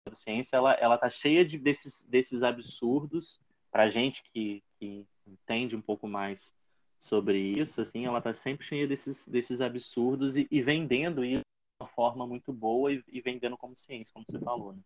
A 0.06 0.14
ciência 0.14 0.56
ela 0.56 0.74
ela 0.74 0.98
tá 0.98 1.08
cheia 1.08 1.44
de 1.44 1.58
desses 1.58 2.04
desses 2.04 2.42
absurdos 2.42 3.40
para 3.70 3.88
gente 3.88 4.22
que, 4.24 4.62
que 4.78 5.06
entende 5.26 5.74
um 5.74 5.80
pouco 5.80 6.06
mais 6.06 6.54
sobre 6.98 7.38
isso, 7.38 7.80
assim, 7.80 8.06
ela 8.06 8.20
tá 8.20 8.34
sempre 8.34 8.66
cheia 8.66 8.86
desses 8.86 9.26
desses 9.26 9.60
absurdos 9.62 10.36
e, 10.36 10.46
e 10.50 10.60
vendendo 10.62 11.24
isso 11.24 11.42
uma 11.80 11.88
forma 11.88 12.26
muito 12.26 12.52
boa 12.52 12.92
e, 12.92 13.02
e, 13.08 13.20
vendendo 13.20 13.56
como 13.56 13.76
ciência, 13.76 14.12
como 14.12 14.24
você 14.28 14.38
falou, 14.38 14.74
né? 14.74 14.82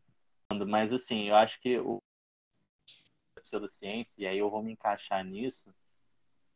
Mas 0.66 0.92
assim, 0.92 1.28
eu 1.28 1.36
acho 1.36 1.60
que 1.60 1.78
o 1.78 1.98
pseudociência, 3.42 4.12
e 4.18 4.26
aí 4.26 4.38
eu 4.38 4.50
vou 4.50 4.62
me 4.62 4.72
encaixar 4.72 5.24
nisso, 5.24 5.74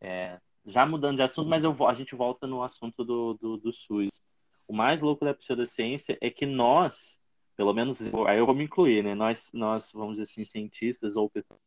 é, 0.00 0.40
já 0.66 0.87
mudando 0.87 1.16
de 1.16 1.23
assunto, 1.23 1.49
mas 1.49 1.64
eu, 1.64 1.87
a 1.87 1.94
gente 1.94 2.14
volta 2.14 2.47
no 2.47 2.62
assunto 2.62 3.04
do, 3.04 3.35
do, 3.35 3.56
do 3.59 3.73
SUS. 3.73 4.23
o 4.66 4.73
mais 4.73 5.02
louco 5.02 5.25
da 5.25 5.35
pseudociência 5.35 6.16
é 6.21 6.30
que 6.30 6.47
nós, 6.47 7.21
pelo 7.56 7.73
menos, 7.73 8.00
aí 8.26 8.38
eu 8.38 8.47
vou 8.47 8.54
me 8.54 8.64
incluir, 8.64 9.02
né? 9.02 9.14
Nós, 9.14 9.50
nós 9.52 9.92
vamos 9.92 10.12
dizer 10.12 10.23
assim, 10.23 10.44
cientistas 10.44 11.16
ou 11.16 11.28
pessoas 11.28 11.61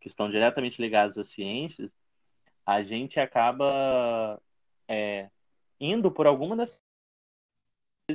que 0.00 0.08
estão 0.08 0.30
diretamente 0.30 0.80
ligados 0.80 1.18
às 1.18 1.28
ciências, 1.28 1.92
a 2.64 2.82
gente 2.82 3.18
acaba 3.18 4.40
é, 4.88 5.30
indo 5.80 6.10
por 6.10 6.26
alguma 6.26 6.54
das 6.54 6.84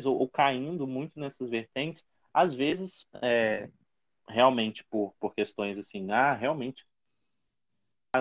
ou, 0.06 0.20
ou, 0.20 0.30
caindo 0.30 0.88
muito 0.88 1.20
nessas 1.20 1.50
vertentes, 1.50 2.06
às 2.34 2.54
vezes 2.54 3.06
é, 3.22 3.70
realmente 4.26 4.86
por, 4.86 5.14
por 5.20 5.34
questões 5.36 5.78
assim, 5.78 6.10
ah, 6.12 6.34
realmente 6.34 6.86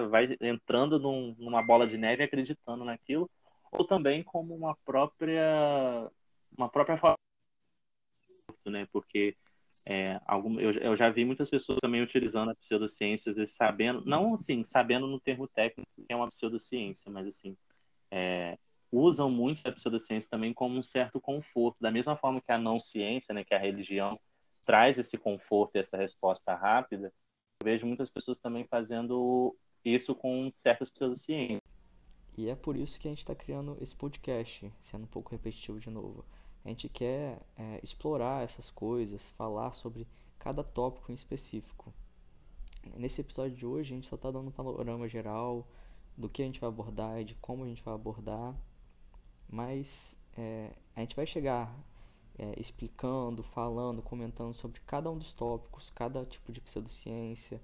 vai 0.08 0.36
entrando 0.40 0.98
num, 1.00 1.34
numa 1.38 1.62
bola 1.62 1.86
de 1.86 1.96
neve 1.96 2.22
acreditando 2.22 2.84
naquilo, 2.84 3.28
ou 3.72 3.84
também 3.84 4.22
como 4.22 4.54
uma 4.54 4.76
própria 4.84 6.08
uma 6.56 6.68
própria 6.68 6.96
né? 8.66 8.86
Porque 8.92 9.36
é, 9.86 10.20
algum, 10.26 10.60
eu, 10.60 10.72
eu, 10.72 10.96
já 10.96 11.10
vi 11.10 11.24
muitas 11.24 11.48
pessoas 11.50 11.78
também 11.80 12.02
utilizando 12.02 12.50
a 12.50 12.54
pseudociência, 12.54 13.30
às 13.30 13.36
vezes 13.36 13.54
sabendo, 13.54 14.04
não 14.04 14.34
assim, 14.34 14.62
sabendo 14.62 15.06
no 15.06 15.20
termo 15.20 15.48
técnico 15.48 15.90
que 15.96 16.12
é 16.12 16.16
uma 16.16 16.28
pseudociência, 16.28 17.10
mas 17.10 17.26
assim, 17.26 17.56
é, 18.10 18.58
usam 18.92 19.30
muito 19.30 19.66
a 19.66 19.72
pseudociência 19.72 20.28
também 20.28 20.52
como 20.52 20.78
um 20.78 20.82
certo 20.82 21.20
conforto, 21.20 21.78
da 21.80 21.90
mesma 21.90 22.16
forma 22.16 22.40
que 22.40 22.52
a 22.52 22.58
não 22.58 22.78
ciência, 22.78 23.34
né, 23.34 23.44
que 23.44 23.54
a 23.54 23.58
religião 23.58 24.18
traz 24.66 24.98
esse 24.98 25.16
conforto 25.16 25.76
e 25.76 25.78
essa 25.78 25.96
resposta 25.96 26.54
rápida, 26.54 27.12
eu 27.60 27.64
vejo 27.64 27.86
muitas 27.86 28.10
pessoas 28.10 28.38
também 28.38 28.66
fazendo 28.66 29.56
isso 29.84 30.14
com 30.14 30.50
certas 30.54 30.90
pseudociências. 30.90 31.62
E 32.36 32.48
é 32.48 32.54
por 32.54 32.76
isso 32.76 32.98
que 32.98 33.08
a 33.08 33.10
gente 33.10 33.18
está 33.18 33.34
criando 33.34 33.76
esse 33.80 33.94
podcast, 33.94 34.72
sendo 34.80 35.04
um 35.04 35.08
pouco 35.08 35.30
repetitivo 35.30 35.78
de 35.80 35.90
novo. 35.90 36.24
A 36.64 36.68
gente 36.68 36.88
quer 36.88 37.40
é, 37.56 37.80
explorar 37.82 38.44
essas 38.44 38.70
coisas, 38.70 39.30
falar 39.30 39.72
sobre 39.72 40.06
cada 40.38 40.62
tópico 40.62 41.10
em 41.10 41.14
específico. 41.14 41.92
Nesse 42.96 43.20
episódio 43.20 43.56
de 43.56 43.66
hoje, 43.66 43.92
a 43.92 43.96
gente 43.96 44.08
só 44.08 44.16
está 44.16 44.30
dando 44.30 44.48
um 44.48 44.52
panorama 44.52 45.08
geral 45.08 45.66
do 46.16 46.28
que 46.28 46.42
a 46.42 46.44
gente 46.44 46.60
vai 46.60 46.68
abordar 46.68 47.20
e 47.20 47.24
de 47.24 47.34
como 47.36 47.64
a 47.64 47.68
gente 47.68 47.82
vai 47.82 47.94
abordar, 47.94 48.54
mas 49.48 50.16
é, 50.36 50.70
a 50.96 51.00
gente 51.00 51.16
vai 51.16 51.26
chegar 51.26 51.74
é, 52.38 52.58
explicando, 52.58 53.42
falando, 53.42 54.00
comentando 54.00 54.54
sobre 54.54 54.80
cada 54.86 55.10
um 55.10 55.18
dos 55.18 55.34
tópicos, 55.34 55.90
cada 55.90 56.24
tipo 56.24 56.52
de 56.52 56.60
pseudociência, 56.60 57.60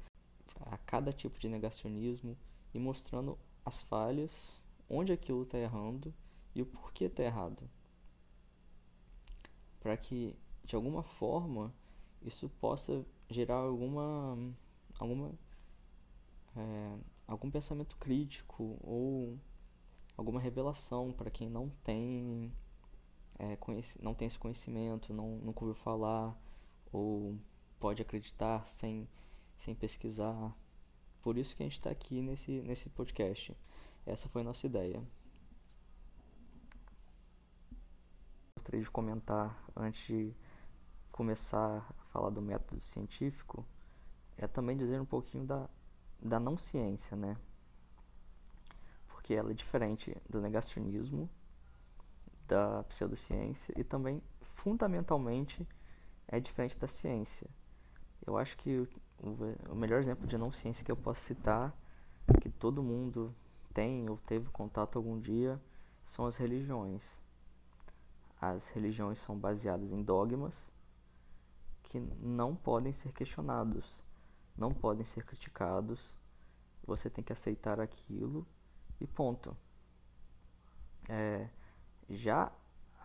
a 0.66 0.76
cada 0.78 1.12
tipo 1.12 1.38
de 1.38 1.48
negacionismo 1.48 2.36
e 2.74 2.78
mostrando 2.78 3.38
as 3.64 3.82
falhas, 3.82 4.60
onde 4.88 5.12
aquilo 5.12 5.42
está 5.42 5.58
errando 5.58 6.12
e 6.54 6.62
o 6.62 6.66
porquê 6.66 7.04
está 7.04 7.22
errado. 7.22 7.68
Para 9.80 9.96
que 9.96 10.34
de 10.64 10.74
alguma 10.74 11.02
forma 11.02 11.72
isso 12.22 12.48
possa 12.60 13.04
gerar 13.30 13.56
alguma 13.56 14.36
alguma 14.98 15.32
é, 16.56 16.98
algum 17.26 17.50
pensamento 17.50 17.96
crítico 17.96 18.78
ou 18.82 19.38
alguma 20.16 20.40
revelação 20.40 21.12
para 21.12 21.30
quem 21.30 21.48
não 21.48 21.70
tem 21.84 22.52
é, 23.38 23.56
não 24.00 24.14
tem 24.14 24.26
esse 24.26 24.38
conhecimento 24.38 25.12
não 25.12 25.36
nunca 25.38 25.64
ouviu 25.64 25.74
falar 25.74 26.36
ou 26.92 27.36
pode 27.78 28.02
acreditar 28.02 28.66
sem 28.66 29.06
sem 29.58 29.74
pesquisar 29.74 30.54
por 31.22 31.36
isso 31.36 31.56
que 31.56 31.62
a 31.62 31.66
gente 31.66 31.78
está 31.78 31.90
aqui 31.90 32.20
nesse 32.20 32.62
nesse 32.62 32.88
podcast 32.90 33.56
essa 34.04 34.28
foi 34.28 34.42
a 34.42 34.44
nossa 34.44 34.66
ideia 34.66 35.02
gostaria 38.54 38.82
de 38.82 38.90
comentar 38.90 39.64
antes 39.74 40.06
de 40.06 40.34
começar 41.10 41.86
a 41.98 42.04
falar 42.12 42.30
do 42.30 42.42
método 42.42 42.80
científico 42.80 43.64
é 44.36 44.46
também 44.46 44.76
dizer 44.76 45.00
um 45.00 45.06
pouquinho 45.06 45.46
da, 45.46 45.68
da 46.20 46.38
não 46.38 46.58
ciência, 46.58 47.16
né? 47.16 47.36
Porque 49.08 49.34
ela 49.34 49.50
é 49.50 49.54
diferente 49.54 50.16
do 50.28 50.40
negacionismo, 50.40 51.28
da 52.46 52.84
pseudociência 52.84 53.74
e 53.76 53.82
também, 53.82 54.22
fundamentalmente, 54.54 55.66
é 56.28 56.38
diferente 56.38 56.78
da 56.78 56.86
ciência. 56.86 57.48
Eu 58.26 58.36
acho 58.36 58.56
que 58.58 58.86
o, 59.22 59.74
melhor 59.74 60.00
exemplo 60.00 60.26
de 60.26 60.38
não 60.38 60.52
ciência 60.52 60.84
que 60.84 60.92
eu 60.92 60.96
posso 60.96 61.20
citar, 61.20 61.74
que 62.40 62.48
todo 62.48 62.82
mundo 62.82 63.34
tem 63.74 64.08
ou 64.08 64.16
teve 64.18 64.48
contato 64.50 64.96
algum 64.96 65.20
dia, 65.20 65.60
são 66.04 66.26
as 66.26 66.36
religiões 66.36 67.02
as 68.40 68.68
religiões 68.68 69.18
são 69.18 69.38
baseadas 69.38 69.90
em 69.90 70.02
dogmas 70.02 70.54
que 71.84 71.98
não 71.98 72.54
podem 72.54 72.92
ser 72.92 73.12
questionados, 73.12 73.84
não 74.56 74.74
podem 74.74 75.04
ser 75.04 75.24
criticados. 75.24 76.00
Você 76.84 77.08
tem 77.08 77.24
que 77.24 77.32
aceitar 77.32 77.80
aquilo 77.80 78.46
e 79.00 79.06
ponto. 79.06 79.56
É, 81.08 81.48
já 82.10 82.52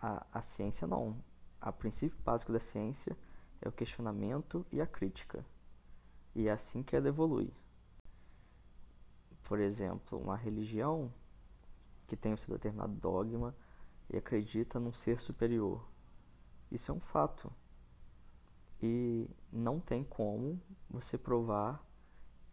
a, 0.00 0.26
a 0.32 0.42
ciência 0.42 0.86
não. 0.86 1.16
O 1.64 1.72
princípio 1.72 2.18
básico 2.24 2.52
da 2.52 2.58
ciência 2.58 3.16
é 3.60 3.68
o 3.68 3.72
questionamento 3.72 4.66
e 4.70 4.80
a 4.80 4.86
crítica. 4.86 5.44
E 6.34 6.48
é 6.48 6.52
assim 6.52 6.82
que 6.82 6.96
ela 6.96 7.08
evolui. 7.08 7.52
Por 9.44 9.58
exemplo, 9.58 10.18
uma 10.18 10.36
religião 10.36 11.12
que 12.06 12.16
tem 12.16 12.32
o 12.32 12.38
seu 12.38 12.54
determinado 12.54 12.92
dogma, 12.94 13.54
e 14.12 14.16
acredita 14.16 14.78
num 14.78 14.92
ser 14.92 15.20
superior. 15.20 15.82
Isso 16.70 16.92
é 16.92 16.94
um 16.94 17.00
fato. 17.00 17.50
E 18.82 19.28
não 19.50 19.80
tem 19.80 20.04
como 20.04 20.60
você 20.90 21.16
provar 21.16 21.82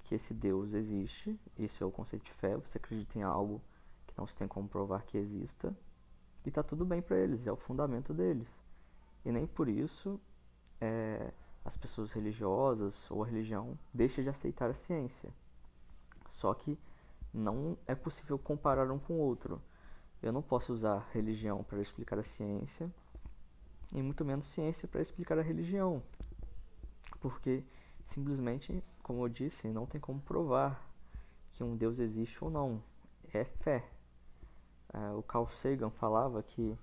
que 0.04 0.16
esse 0.16 0.34
Deus 0.34 0.74
existe. 0.74 1.38
Isso 1.58 1.84
é 1.84 1.88
o 1.88 1.92
conceito 1.92 2.24
de 2.24 2.34
fé. 2.34 2.56
Você 2.56 2.78
acredita 2.78 3.20
em 3.20 3.24
algo 3.24 3.62
que 4.08 4.18
não 4.18 4.26
se 4.26 4.38
tem 4.38 4.48
como 4.48 4.70
provar 4.70 5.04
que 5.04 5.18
exista. 5.18 5.76
E 6.46 6.52
tá 6.52 6.64
tudo 6.64 6.86
bem 6.86 7.02
para 7.02 7.18
eles, 7.18 7.46
é 7.46 7.52
o 7.52 7.58
fundamento 7.58 8.14
deles. 8.14 8.64
E 9.26 9.32
nem 9.32 9.46
por 9.46 9.68
isso 9.68 10.20
é, 10.80 11.34
as 11.70 11.78
pessoas 11.78 12.12
religiosas 12.12 12.96
ou 13.12 13.24
a 13.24 13.28
religião 13.28 13.78
deixam 13.94 14.24
de 14.24 14.30
aceitar 14.30 14.72
a 14.72 14.74
ciência. 14.74 15.30
Só 16.28 16.52
que 16.52 16.76
não 17.32 17.78
é 17.86 17.94
possível 17.94 18.40
comparar 18.40 18.90
um 18.90 18.98
com 18.98 19.14
o 19.14 19.20
outro. 19.20 19.62
Eu 20.22 20.34
não 20.34 20.42
posso 20.42 20.74
usar 20.74 21.08
religião 21.14 21.64
para 21.64 21.80
explicar 21.80 22.18
a 22.18 22.24
ciência 22.24 22.92
e 23.94 24.02
muito 24.02 24.26
menos 24.26 24.46
ciência 24.46 24.88
para 24.88 25.00
explicar 25.00 25.38
a 25.38 25.44
religião, 25.44 26.02
porque 27.20 27.64
simplesmente, 28.04 28.84
como 29.04 29.24
eu 29.24 29.30
disse, 29.30 29.68
não 29.68 29.86
tem 29.86 30.02
como 30.02 30.20
provar 30.22 30.84
que 31.52 31.64
um 31.64 31.78
Deus 31.78 32.00
existe 32.00 32.44
ou 32.44 32.50
não. 32.50 32.82
É 33.32 33.44
fé. 33.44 33.88
É, 34.92 35.12
o 35.12 35.22
Carl 35.22 35.48
Sagan 35.52 35.92
falava 35.92 36.42
que 36.42 36.76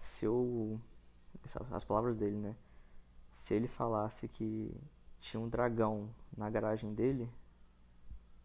se 0.00 0.26
eu 0.26 0.78
as 1.70 1.84
palavras 1.84 2.14
dele, 2.14 2.36
né? 2.36 2.54
Se 3.42 3.54
ele 3.54 3.66
falasse 3.66 4.28
que 4.28 4.72
tinha 5.18 5.40
um 5.40 5.48
dragão 5.48 6.08
na 6.36 6.48
garagem 6.48 6.94
dele, 6.94 7.28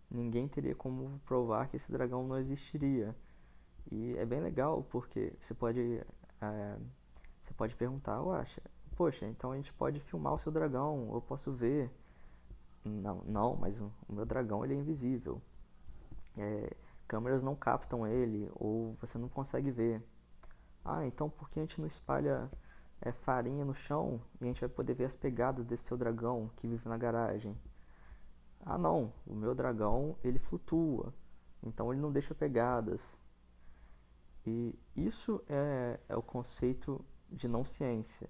ninguém 0.10 0.48
teria 0.48 0.74
como 0.74 1.20
provar 1.20 1.68
que 1.68 1.78
esse 1.78 1.92
dragão 1.92 2.26
não 2.28 2.40
existiria. 2.40 3.16
E 3.92 4.16
é 4.18 4.26
bem 4.26 4.42
legal 4.42 4.82
porque 4.90 5.32
você 5.40 5.54
pode, 5.54 6.02
é, 6.42 6.78
você 7.44 7.54
pode 7.54 7.76
perguntar, 7.76 8.16
eu 8.16 8.32
acho, 8.32 8.60
poxa, 8.96 9.28
então 9.28 9.52
a 9.52 9.56
gente 9.56 9.72
pode 9.72 10.00
filmar 10.00 10.34
o 10.34 10.40
seu 10.40 10.52
dragão, 10.52 11.12
eu 11.14 11.22
posso 11.22 11.52
ver. 11.52 11.92
Não, 12.84 13.22
não, 13.28 13.56
mas 13.56 13.80
o, 13.80 13.94
o 14.10 14.14
meu 14.14 14.26
dragão 14.26 14.66
ele 14.66 14.74
é 14.74 14.78
invisível. 14.78 15.40
É, 16.36 16.76
câmeras 17.08 17.44
não 17.44 17.56
captam 17.56 18.08
ele 18.08 18.50
ou 18.56 18.96
você 19.00 19.20
não 19.20 19.30
consegue 19.30 19.70
ver. 19.70 20.02
Ah, 20.84 21.06
então 21.06 21.30
por 21.30 21.52
que 21.52 21.60
a 21.60 21.64
gente 21.64 21.80
não 21.80 21.88
espalha 21.88 22.50
é, 23.02 23.12
farinha 23.12 23.64
no 23.64 23.74
chão 23.74 24.22
e 24.40 24.44
a 24.44 24.48
gente 24.48 24.62
vai 24.62 24.70
poder 24.70 24.94
ver 24.94 25.06
as 25.06 25.16
pegadas 25.16 25.66
desse 25.66 25.84
seu 25.84 25.98
dragão 25.98 26.50
que 26.58 26.68
vive 26.68 26.88
na 26.88 26.98
garagem? 26.98 27.58
Ah, 28.62 28.78
não, 28.78 29.14
o 29.26 29.34
meu 29.34 29.56
dragão 29.56 30.18
ele 30.24 30.40
flutua, 30.40 31.14
então 31.64 31.92
ele 31.92 32.02
não 32.02 32.12
deixa 32.12 32.36
pegadas. 32.36 33.18
E 34.46 34.78
isso 34.96 35.42
é, 35.48 36.00
é 36.10 36.16
o 36.16 36.22
conceito 36.22 37.04
de 37.30 37.48
não 37.48 37.64
ciência. 37.64 38.30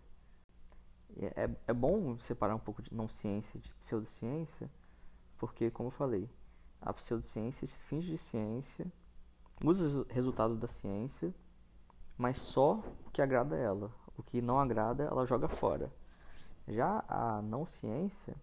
É, 1.16 1.50
é 1.68 1.74
bom 1.74 2.18
separar 2.20 2.56
um 2.56 2.60
pouco 2.60 2.82
de 2.82 2.94
não 2.94 3.08
ciência 3.08 3.60
de 3.60 3.74
pseudociência, 3.76 4.70
porque, 5.38 5.72
como 5.72 5.88
eu 5.88 5.92
falei, 5.92 6.30
a 6.82 6.94
pseudociência 6.94 7.68
se 7.68 7.80
finge 7.80 8.10
de 8.10 8.18
ciência, 8.18 8.92
usa 9.64 10.02
os 10.02 10.08
resultados 10.08 10.58
da 10.58 10.68
ciência, 10.68 11.34
mas 12.18 12.38
só 12.38 12.84
que 13.12 13.22
agrada 13.22 13.56
a 13.56 13.60
ela. 13.60 13.92
O 14.18 14.24
que 14.24 14.42
não 14.42 14.60
agrada, 14.60 15.04
ela 15.04 15.26
joga 15.26 15.48
fora. 15.48 15.92
Já 16.68 17.04
a 17.08 17.42
não 17.42 17.66
ciência, 17.66 18.36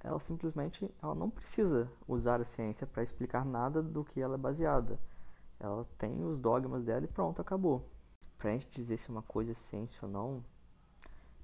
ela 0.00 0.20
simplesmente 0.20 0.88
ela 1.02 1.14
não 1.14 1.30
precisa 1.30 1.90
usar 2.06 2.40
a 2.40 2.44
ciência 2.44 2.86
para 2.86 3.02
explicar 3.02 3.44
nada 3.44 3.82
do 3.82 4.04
que 4.04 4.20
ela 4.20 4.34
é 4.34 4.38
baseada 4.38 4.98
ela 5.60 5.86
tem 5.98 6.24
os 6.24 6.38
dogmas 6.38 6.84
dela 6.84 7.04
e 7.04 7.08
pronto, 7.08 7.40
acabou. 7.40 7.84
pra 8.38 8.52
gente 8.52 8.68
dizer 8.70 8.96
se 8.98 9.10
uma 9.10 9.22
coisa 9.22 9.52
é 9.52 9.54
ciência 9.54 9.98
ou 10.02 10.08
não, 10.08 10.44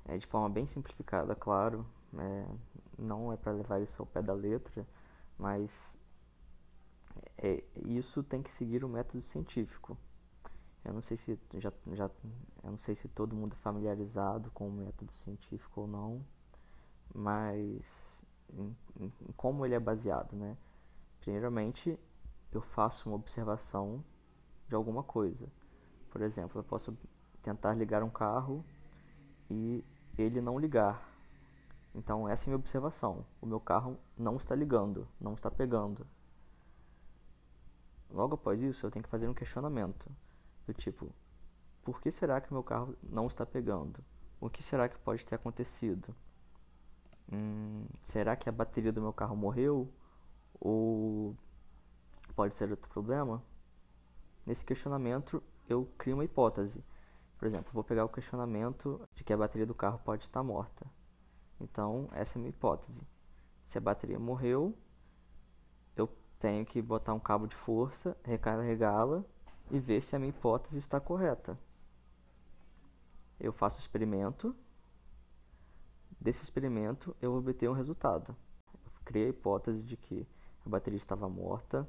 é 0.05 0.17
de 0.17 0.27
forma 0.27 0.49
bem 0.49 0.67
simplificada, 0.67 1.35
claro, 1.35 1.85
é, 2.17 2.47
não 2.99 3.33
é 3.33 3.37
para 3.37 3.53
levar 3.53 3.81
isso 3.83 4.01
ao 4.01 4.07
pé 4.07 4.23
da 4.23 4.33
letra, 4.33 4.87
mas 5.39 5.97
é, 7.39 7.65
isso 7.85 8.23
tem 8.23 8.43
que 8.43 8.53
seguir 8.53 8.85
o 8.85 8.89
método 8.89 9.21
científico. 9.21 9.97
Eu 10.85 10.93
não 10.93 11.01
sei 11.01 11.17
se 11.17 11.39
já, 11.55 11.73
já 11.93 12.11
eu 12.63 12.71
não 12.71 12.77
sei 12.77 12.95
se 12.95 13.09
todo 13.09 13.35
mundo 13.35 13.55
é 13.55 13.57
familiarizado 13.57 14.51
com 14.51 14.69
o 14.69 14.73
método 14.73 15.11
científico 15.13 15.83
ou 15.83 15.87
não, 15.87 16.25
mas 17.15 18.25
em, 18.53 18.77
em, 19.01 19.07
em 19.07 19.33
como 19.35 19.65
ele 19.65 19.75
é 19.75 19.81
baseado, 19.81 20.37
né? 20.37 20.57
Primeiramente, 21.21 21.99
eu 22.53 22.61
faço 22.61 23.09
uma 23.09 23.17
observação 23.17 24.05
de 24.69 24.75
alguma 24.75 25.03
coisa. 25.03 25.49
Por 26.11 26.21
exemplo, 26.21 26.61
eu 26.61 26.65
posso 26.65 26.97
tentar 27.43 27.73
ligar 27.75 28.03
um 28.03 28.11
carro 28.11 28.63
e 29.51 29.83
ele 30.19 30.41
não 30.43 30.59
ligar. 30.59 31.09
Então, 31.95 32.29
essa 32.29 32.45
é 32.45 32.47
a 32.47 32.49
minha 32.51 32.59
observação. 32.59 33.25
O 33.41 33.47
meu 33.47 33.59
carro 33.59 33.99
não 34.19 34.37
está 34.37 34.55
ligando, 34.55 35.09
não 35.19 35.33
está 35.33 35.51
pegando. 35.51 36.07
Logo 38.11 38.35
após 38.35 38.61
isso, 38.61 38.85
eu 38.85 38.91
tenho 38.91 39.03
que 39.03 39.09
fazer 39.09 39.29
um 39.29 39.35
questionamento 39.35 40.11
do 40.67 40.75
tipo: 40.75 41.13
por 41.85 42.01
que 42.01 42.11
será 42.11 42.41
que 42.41 42.53
meu 42.53 42.63
carro 42.63 42.97
não 43.03 43.27
está 43.27 43.45
pegando? 43.45 44.03
O 44.41 44.49
que 44.49 44.63
será 44.63 44.89
que 44.89 44.99
pode 44.99 45.25
ter 45.25 45.35
acontecido? 45.35 46.15
Hum, 47.31 47.87
será 48.03 48.37
que 48.37 48.49
a 48.49 48.53
bateria 48.53 48.93
do 48.93 49.03
meu 49.03 49.13
carro 49.13 49.37
morreu? 49.37 49.93
Ou 50.61 51.37
pode 52.35 52.55
ser 52.55 52.71
outro 52.71 52.89
problema? 52.89 53.43
Nesse 54.47 54.65
questionamento, 54.65 55.43
eu 55.69 55.87
crio 55.99 56.17
uma 56.17 56.25
hipótese. 56.25 56.83
Por 57.39 57.47
exemplo, 57.47 57.73
vou 57.73 57.85
pegar 57.85 58.05
o 58.05 58.09
questionamento 58.09 59.07
de 59.15 59.25
que 59.25 59.33
a 59.33 59.37
bateria 59.37 59.67
do 59.67 59.75
carro 59.75 59.99
pode 59.99 60.25
estar 60.25 60.43
morta. 60.43 60.87
Então, 61.61 62.09
essa 62.13 62.33
é 62.33 62.37
a 62.39 62.41
minha 62.41 62.51
hipótese. 62.51 63.03
Se 63.65 63.79
a 63.79 63.81
bateria 63.81 64.19
morreu, 64.19 64.77
eu 65.97 66.09
tenho 66.39 66.65
que 66.65 66.81
botar 66.81 67.15
um 67.15 67.21
cabo 67.21 67.47
de 67.47 67.57
força, 67.57 68.17
recarregá-la 68.25 69.25
e 69.71 69.79
ver 69.79 70.03
se 70.03 70.15
a 70.15 70.19
minha 70.19 70.31
hipótese 70.31 70.79
está 70.79 71.01
correta. 71.01 71.59
Eu 73.39 73.53
faço 73.53 73.79
o 73.79 73.81
experimento. 73.81 74.55
Desse 76.21 76.43
experimento, 76.43 77.15
eu 77.21 77.35
obtenho 77.35 77.73
um 77.73 77.75
resultado. 77.75 78.35
Eu 78.73 78.93
criei 79.05 79.27
a 79.27 79.31
hipótese 79.31 79.83
de 79.83 79.97
que 79.97 80.27
a 80.65 80.69
bateria 80.69 80.97
estava 80.97 81.29
morta 81.29 81.87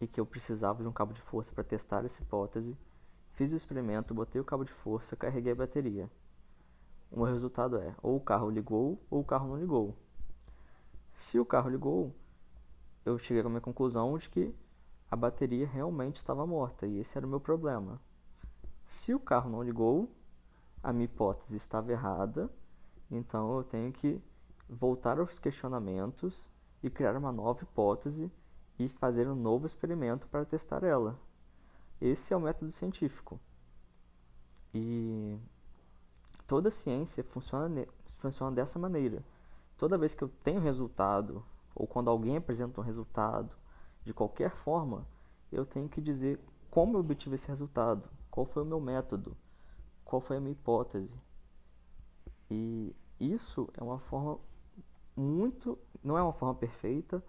e 0.00 0.06
que 0.06 0.20
eu 0.20 0.26
precisava 0.26 0.82
de 0.82 0.88
um 0.88 0.92
cabo 0.92 1.12
de 1.12 1.20
força 1.22 1.52
para 1.52 1.64
testar 1.64 2.04
essa 2.04 2.22
hipótese. 2.22 2.76
Fiz 3.32 3.52
o 3.52 3.56
experimento, 3.56 4.14
botei 4.14 4.40
o 4.40 4.44
cabo 4.44 4.64
de 4.64 4.72
força, 4.72 5.16
carreguei 5.16 5.52
a 5.52 5.56
bateria. 5.56 6.10
O 7.10 7.24
resultado 7.24 7.76
é: 7.76 7.94
ou 8.02 8.16
o 8.16 8.20
carro 8.20 8.50
ligou 8.50 9.00
ou 9.10 9.20
o 9.20 9.24
carro 9.24 9.48
não 9.48 9.56
ligou. 9.56 9.96
Se 11.14 11.38
o 11.38 11.44
carro 11.44 11.68
ligou, 11.68 12.14
eu 13.04 13.18
cheguei 13.18 13.42
à 13.42 13.48
minha 13.48 13.60
conclusão 13.60 14.16
de 14.16 14.28
que 14.28 14.54
a 15.10 15.16
bateria 15.16 15.66
realmente 15.66 16.16
estava 16.16 16.46
morta 16.46 16.86
e 16.86 16.98
esse 16.98 17.16
era 17.16 17.26
o 17.26 17.30
meu 17.30 17.40
problema. 17.40 18.00
Se 18.86 19.12
o 19.14 19.20
carro 19.20 19.50
não 19.50 19.62
ligou, 19.62 20.08
a 20.82 20.92
minha 20.92 21.04
hipótese 21.04 21.56
estava 21.56 21.90
errada, 21.90 22.48
então 23.10 23.56
eu 23.56 23.64
tenho 23.64 23.92
que 23.92 24.20
voltar 24.68 25.18
aos 25.18 25.38
questionamentos 25.38 26.48
e 26.82 26.88
criar 26.88 27.16
uma 27.16 27.32
nova 27.32 27.62
hipótese 27.62 28.30
e 28.78 28.88
fazer 28.88 29.28
um 29.28 29.34
novo 29.34 29.66
experimento 29.66 30.28
para 30.28 30.44
testar 30.44 30.84
ela. 30.84 31.18
Esse 32.00 32.32
é 32.32 32.36
o 32.36 32.40
método 32.40 32.70
científico. 32.70 33.38
E 34.72 35.36
toda 36.46 36.70
ciência 36.70 37.24
funciona, 37.24 37.86
funciona 38.18 38.54
dessa 38.54 38.78
maneira. 38.78 39.22
Toda 39.76 39.98
vez 39.98 40.14
que 40.14 40.22
eu 40.22 40.28
tenho 40.42 40.60
resultado, 40.60 41.44
ou 41.74 41.86
quando 41.86 42.08
alguém 42.08 42.36
apresenta 42.36 42.80
um 42.80 42.84
resultado, 42.84 43.59
de 44.04 44.12
qualquer 44.14 44.50
forma, 44.50 45.06
eu 45.52 45.64
tenho 45.66 45.88
que 45.88 46.00
dizer 46.00 46.40
como 46.70 46.96
eu 46.96 47.00
obtive 47.00 47.34
esse 47.34 47.48
resultado, 47.48 48.08
qual 48.30 48.46
foi 48.46 48.62
o 48.62 48.66
meu 48.66 48.80
método, 48.80 49.36
qual 50.04 50.20
foi 50.20 50.36
a 50.36 50.40
minha 50.40 50.52
hipótese. 50.52 51.20
E 52.50 52.94
isso 53.18 53.68
é 53.76 53.82
uma 53.82 53.98
forma 53.98 54.38
muito. 55.16 55.78
não 56.02 56.16
é 56.16 56.22
uma 56.22 56.32
forma 56.32 56.54
perfeita, 56.54 57.22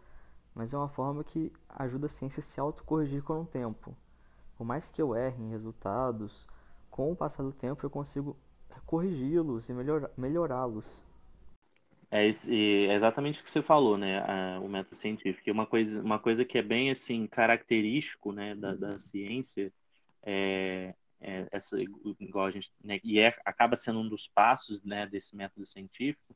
mas 0.53 0.73
é 0.73 0.77
uma 0.77 0.88
forma 0.89 1.23
que 1.23 1.51
ajuda 1.69 2.05
a 2.05 2.10
ciência 2.10 2.39
a 2.39 2.43
se 2.43 2.60
autocorrigir 2.60 3.23
com 3.23 3.41
o 3.41 3.45
tempo. 3.45 3.95
Por 4.55 4.63
mais 4.63 4.89
que 4.89 5.01
eu 5.01 5.15
erre 5.15 5.43
em 5.43 5.49
resultados, 5.49 6.47
com 6.89 7.12
o 7.12 7.15
passar 7.15 7.43
do 7.43 7.51
tempo 7.51 7.86
eu 7.86 7.89
consigo 7.89 8.38
corrigi-los 8.86 9.69
e 9.69 9.73
melhorá-los. 10.17 10.86
É, 12.12 12.28
é 12.28 12.93
exatamente 12.93 13.39
o 13.39 13.43
que 13.43 13.50
você 13.50 13.62
falou, 13.62 13.97
né? 13.97 14.19
A, 14.19 14.60
o 14.60 14.67
método 14.67 14.95
científico. 14.95 15.50
Uma 15.50 15.65
coisa, 15.65 16.02
uma 16.02 16.19
coisa 16.19 16.43
que 16.43 16.58
é 16.58 16.62
bem 16.62 16.91
assim 16.91 17.26
característico, 17.26 18.34
né, 18.34 18.54
da, 18.54 18.76
da 18.76 19.00
ciência 19.00 19.71
é, 20.24 20.93
é 21.21 21.47
essa, 21.52 21.78
igual 22.19 22.47
a 22.47 22.52
gente, 22.52 22.71
né, 22.84 23.00
e 23.04 23.19
é, 23.19 23.34
acaba 23.45 23.76
sendo 23.76 24.00
um 24.00 24.10
dos 24.10 24.28
passos, 24.28 24.84
né, 24.84 25.08
desse 25.08 25.36
método 25.36 25.65
científico, 25.65 26.36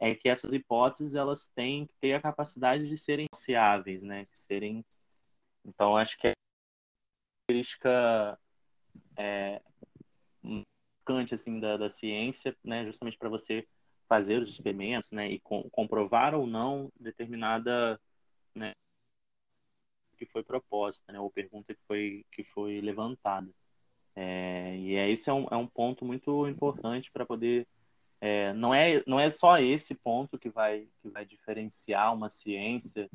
é 0.00 0.14
que 0.14 0.28
essas 0.28 0.52
hipóteses 0.52 1.14
elas 1.14 1.48
têm 1.48 1.86
que 1.86 1.94
ter 2.00 2.14
a 2.14 2.22
capacidade 2.22 2.88
de 2.88 2.96
serem 2.96 3.26
sociáveis, 3.34 4.02
né? 4.02 4.24
De 4.24 4.38
serem, 4.38 4.84
então 5.64 5.96
acho 5.96 6.16
que 6.18 6.28
é 6.28 6.32
característica 7.46 8.38
é, 9.16 9.60
assim 11.32 11.60
da, 11.60 11.76
da 11.76 11.90
ciência, 11.90 12.56
né? 12.64 12.86
Justamente 12.86 13.18
para 13.18 13.28
você 13.28 13.66
fazer 14.10 14.42
os 14.42 14.50
experimentos, 14.50 15.12
né, 15.12 15.30
e 15.30 15.38
com, 15.38 15.70
comprovar 15.70 16.34
ou 16.34 16.44
não 16.44 16.90
determinada, 16.98 18.00
né, 18.52 18.74
que 20.18 20.26
foi 20.26 20.42
proposta, 20.42 21.12
né, 21.12 21.20
ou 21.20 21.30
pergunta 21.30 21.72
que 21.72 21.80
foi 21.86 22.26
que 22.32 22.42
foi 22.42 22.80
levantada. 22.80 23.48
É, 24.16 24.76
e 24.78 24.96
é, 24.96 25.08
esse 25.08 25.30
é 25.30 25.32
um, 25.32 25.46
é 25.48 25.56
um 25.56 25.66
ponto 25.68 26.04
muito 26.04 26.48
importante 26.48 27.08
para 27.12 27.24
poder 27.24 27.68
é, 28.20 28.52
não 28.52 28.74
é 28.74 29.02
não 29.06 29.20
é 29.20 29.30
só 29.30 29.58
esse 29.58 29.94
ponto 29.94 30.38
que 30.38 30.50
vai 30.50 30.88
que 31.00 31.08
vai 31.08 31.24
diferenciar 31.24 32.12
uma 32.12 32.28
ciência 32.28 33.08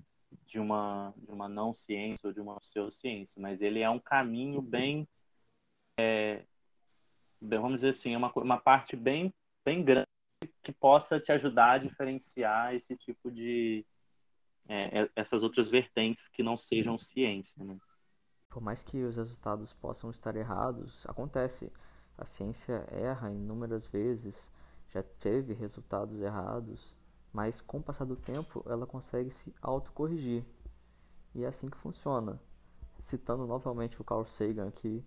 de 0.48 0.60
uma 0.60 1.14
de 1.18 1.32
uma 1.32 1.50
não 1.50 1.74
ciência 1.74 2.28
ou 2.28 2.34
de 2.34 2.40
uma 2.40 2.58
pseudociência, 2.62 3.42
mas 3.42 3.62
ele 3.62 3.82
é 3.82 3.90
um 3.90 4.00
caminho 4.00 4.62
bem, 4.62 5.06
é, 5.98 6.46
vamos 7.42 7.80
dizer 7.80 7.90
assim, 7.90 8.14
é 8.14 8.18
uma 8.18 8.32
uma 8.38 8.58
parte 8.58 8.96
bem 8.96 9.34
bem 9.66 9.84
grande 9.84 10.15
que 10.66 10.74
possa 10.74 11.20
te 11.20 11.32
ajudar 11.32 11.74
a 11.74 11.78
diferenciar 11.78 12.74
esse 12.74 12.98
tipo 12.98 13.32
de 13.32 13.86
é, 14.68 15.02
é, 15.02 15.10
essas 15.16 15.44
outras 15.44 15.68
vertentes 15.68 16.28
que 16.28 16.42
não 16.42 16.58
sejam 16.58 16.98
ciência, 16.98 17.64
né? 17.64 17.78
Por 18.50 18.62
mais 18.62 18.82
que 18.84 19.04
os 19.04 19.16
resultados 19.16 19.74
possam 19.74 20.10
estar 20.10 20.36
errados, 20.36 21.06
acontece. 21.08 21.72
A 22.18 22.26
ciência 22.26 22.88
erra 22.90 23.30
inúmeras 23.30 23.86
vezes, 23.86 24.52
já 24.90 25.04
teve 25.04 25.54
resultados 25.54 26.22
errados, 26.22 26.96
mas 27.32 27.60
com 27.62 27.80
o 27.80 27.84
passar 27.84 28.06
do 28.06 28.16
tempo 28.16 28.64
ela 28.66 28.88
consegue 28.88 29.30
se 29.30 29.54
autocorrigir. 29.62 30.44
E 31.36 31.44
é 31.44 31.48
assim 31.48 31.70
que 31.70 31.78
funciona. 31.78 32.42
Citando 33.00 33.46
novamente 33.46 34.02
o 34.02 34.04
Carl 34.06 34.26
Sagan 34.26 34.70
aqui, 34.70 35.04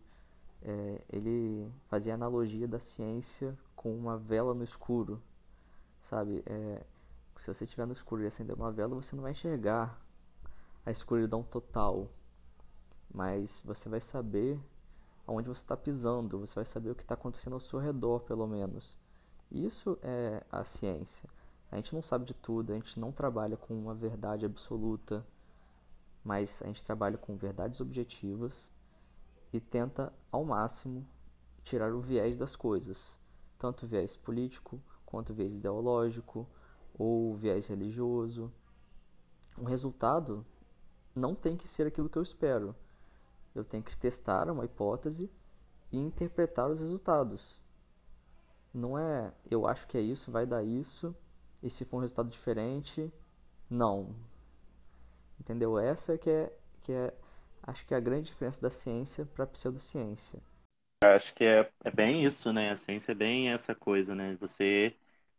é, 0.63 1.03
ele 1.09 1.73
fazia 1.87 2.15
analogia 2.15 2.69
da 2.69 2.79
ciência 2.79 3.59
com 3.75 3.97
uma 3.97 4.19
vela 4.19 4.53
no 4.55 4.63
escuro. 4.63 5.23
Sabe? 6.09 6.43
É, 6.47 6.83
se 7.39 7.53
você 7.53 7.65
estiver 7.65 7.87
no 7.87 7.93
escuro 7.93 8.23
e 8.23 8.27
acender 8.27 8.57
uma 8.57 8.73
vela, 8.73 8.95
você 8.95 9.15
não 9.15 9.23
vai 9.23 9.33
enxergar 9.33 10.01
a 10.87 10.91
escuridão 10.91 11.43
total. 11.43 12.09
Mas 13.13 13.61
você 13.63 13.91
vai 13.91 14.01
saber 14.01 14.59
onde 15.27 15.49
você 15.49 15.61
está 15.61 15.77
pisando, 15.77 16.39
você 16.39 16.55
vai 16.55 16.65
saber 16.65 16.91
o 16.91 16.95
que 16.95 17.03
está 17.03 17.13
acontecendo 17.13 17.53
ao 17.53 17.61
seu 17.61 17.79
redor, 17.79 18.21
pelo 18.21 18.47
menos. 18.47 18.97
Isso 19.51 19.99
é 20.03 20.43
a 20.51 20.65
ciência. 20.65 21.29
A 21.71 21.77
gente 21.77 21.95
não 21.95 22.01
sabe 22.01 22.25
de 22.25 22.35
tudo, 22.35 22.73
a 22.73 22.77
gente 22.77 22.99
não 22.99 23.13
trabalha 23.13 23.59
com 23.59 23.75
uma 23.75 23.95
verdade 23.95 24.47
absoluta, 24.47 25.27
mas 26.25 26.63
a 26.63 26.69
gente 26.69 26.83
trabalha 26.83 27.19
com 27.19 27.37
verdades 27.37 27.83
objetivas 27.83 28.73
e 29.53 29.61
tenta 29.61 30.11
ao 30.33 30.43
máximo 30.43 31.07
tirar 31.63 31.93
o 31.93 32.01
viés 32.01 32.39
das 32.39 32.57
coisas, 32.57 33.21
tanto 33.59 33.85
o 33.85 33.89
viés 33.89 34.17
político 34.17 34.81
quanto 35.09 35.33
viés 35.33 35.55
ideológico 35.55 36.47
ou 36.99 37.35
viés 37.35 37.67
religioso. 37.67 38.53
O 39.57 39.65
resultado 39.65 40.45
não 41.15 41.35
tem 41.35 41.57
que 41.57 41.67
ser 41.67 41.87
aquilo 41.87 42.11
que 42.11 42.19
eu 42.19 42.23
espero. 42.23 42.77
Eu 43.55 43.65
tenho 43.65 43.83
que 43.83 43.99
testar 43.99 44.51
uma 44.51 44.67
hipótese 44.67 45.31
e 45.91 45.97
interpretar 45.97 46.71
os 46.71 46.81
resultados. 46.81 47.59
Não 48.73 48.99
é 48.99 49.33
eu 49.51 49.67
acho 49.67 49.87
que 49.89 49.97
é 49.97 50.01
isso, 50.03 50.31
vai 50.31 50.45
dar 50.45 50.63
isso, 50.63 51.17
e 51.63 51.71
se 51.71 51.87
for 51.87 51.97
um 51.97 52.01
resultado 52.01 52.29
diferente, 52.29 53.11
não. 53.71 54.15
Entendeu? 55.41 55.79
Essa 55.79 56.19
que 56.19 56.29
é, 56.29 56.55
que 56.83 56.93
é 56.93 57.17
acho 57.63 57.87
que 57.87 57.95
é 57.95 57.97
a 57.97 58.01
grande 58.01 58.27
diferença 58.27 58.61
da 58.61 58.69
ciência 58.69 59.25
para 59.25 59.45
a 59.45 59.47
pseudociência. 59.47 60.39
Acho 61.05 61.33
que 61.35 61.45
é, 61.45 61.71
é 61.85 61.91
bem 61.93 62.25
isso, 62.25 62.53
né? 62.53 62.71
A 62.71 62.77
ciência 62.77 63.13
é 63.13 63.15
bem 63.15 63.51
essa 63.51 63.73
coisa, 63.75 64.15
né? 64.17 64.37
Você 64.41 64.97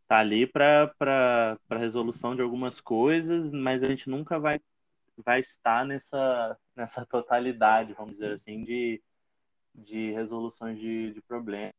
tá 0.07 0.19
ali 0.19 0.47
para 0.47 1.57
resolução 1.71 2.33
de 2.33 2.41
algumas 2.41 2.79
coisas, 2.79 3.51
mas 3.51 3.83
a 3.83 3.87
gente 3.87 4.09
nunca 4.09 4.39
vai 4.39 4.59
vai 5.17 5.41
estar 5.41 5.85
nessa 5.85 6.57
nessa 6.75 7.05
totalidade, 7.05 7.93
vamos 7.93 8.13
dizer 8.13 8.33
assim, 8.33 8.63
de, 8.63 9.01
de 9.75 10.11
resoluções 10.11 10.79
de, 10.79 11.13
de 11.13 11.21
problemas. 11.21 11.73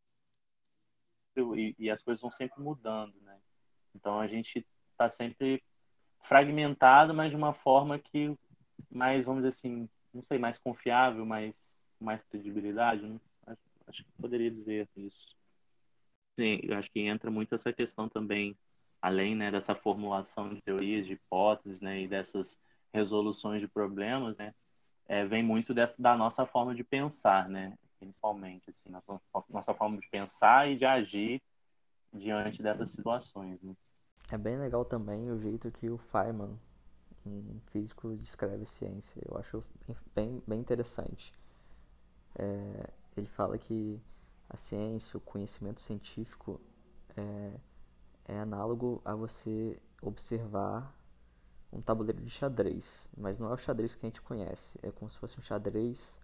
E, 1.36 1.74
e 1.78 1.90
as 1.90 2.02
coisas 2.02 2.20
vão 2.20 2.30
sempre 2.30 2.60
mudando, 2.62 3.14
né? 3.22 3.38
Então 3.94 4.20
a 4.20 4.26
gente 4.26 4.66
está 4.92 5.08
sempre 5.08 5.62
fragmentado, 6.24 7.14
mas 7.14 7.30
de 7.30 7.36
uma 7.36 7.54
forma 7.54 7.98
que 7.98 8.36
mais, 8.90 9.24
vamos 9.24 9.42
dizer 9.42 9.56
assim, 9.56 9.88
não 10.12 10.22
sei, 10.22 10.38
mais 10.38 10.58
confiável, 10.58 11.24
mais 11.24 11.80
mais 11.98 12.22
credibilidade, 12.24 13.06
não? 13.06 13.20
Acho, 13.90 14.04
que 14.04 14.12
poderia 14.20 14.50
dizer 14.50 14.88
isso. 14.96 15.36
Sim, 16.38 16.60
eu 16.62 16.76
acho 16.78 16.88
que 16.90 17.00
entra 17.00 17.28
muito 17.28 17.54
essa 17.54 17.72
questão 17.72 18.08
também, 18.08 18.56
além 19.02 19.34
né, 19.34 19.50
dessa 19.50 19.74
formulação 19.74 20.54
de 20.54 20.62
teorias, 20.62 21.04
de 21.06 21.14
hipóteses, 21.14 21.80
né, 21.80 22.02
e 22.02 22.08
dessas 22.08 22.58
resoluções 22.94 23.60
de 23.60 23.66
problemas, 23.66 24.36
né, 24.36 24.54
é, 25.08 25.26
vem 25.26 25.42
muito 25.42 25.74
dessa, 25.74 26.00
da 26.00 26.16
nossa 26.16 26.46
forma 26.46 26.72
de 26.72 26.84
pensar, 26.84 27.48
né, 27.48 27.76
principalmente, 27.98 28.70
assim, 28.70 28.88
nossa, 28.88 29.20
nossa 29.48 29.74
forma 29.74 29.98
de 29.98 30.08
pensar 30.08 30.70
e 30.70 30.78
de 30.78 30.84
agir 30.84 31.42
diante 32.12 32.62
dessas 32.62 32.90
situações. 32.90 33.60
Né. 33.60 33.74
É 34.30 34.38
bem 34.38 34.56
legal 34.56 34.84
também 34.84 35.30
o 35.30 35.38
jeito 35.40 35.70
que 35.72 35.90
o 35.90 35.98
Feynman, 35.98 36.56
um 37.26 37.60
físico, 37.72 38.16
descreve 38.16 38.64
ciência. 38.66 39.20
Eu 39.28 39.36
acho 39.36 39.64
bem, 40.14 40.40
bem 40.46 40.60
interessante. 40.60 41.34
É, 42.38 42.90
ele 43.16 43.26
fala 43.26 43.58
que 43.58 44.00
a 44.48 44.56
ciência, 44.56 45.16
o 45.16 45.20
conhecimento 45.20 45.80
científico 45.80 46.60
é, 47.16 47.60
é 48.26 48.38
análogo 48.38 49.00
a 49.04 49.14
você 49.14 49.80
observar 50.02 50.94
um 51.72 51.80
tabuleiro 51.80 52.20
de 52.20 52.30
xadrez, 52.30 53.08
mas 53.16 53.38
não 53.38 53.50
é 53.50 53.54
o 53.54 53.56
xadrez 53.56 53.94
que 53.94 54.04
a 54.04 54.08
gente 54.08 54.20
conhece, 54.22 54.78
é 54.82 54.90
como 54.90 55.08
se 55.08 55.18
fosse 55.18 55.38
um 55.38 55.42
xadrez 55.42 56.20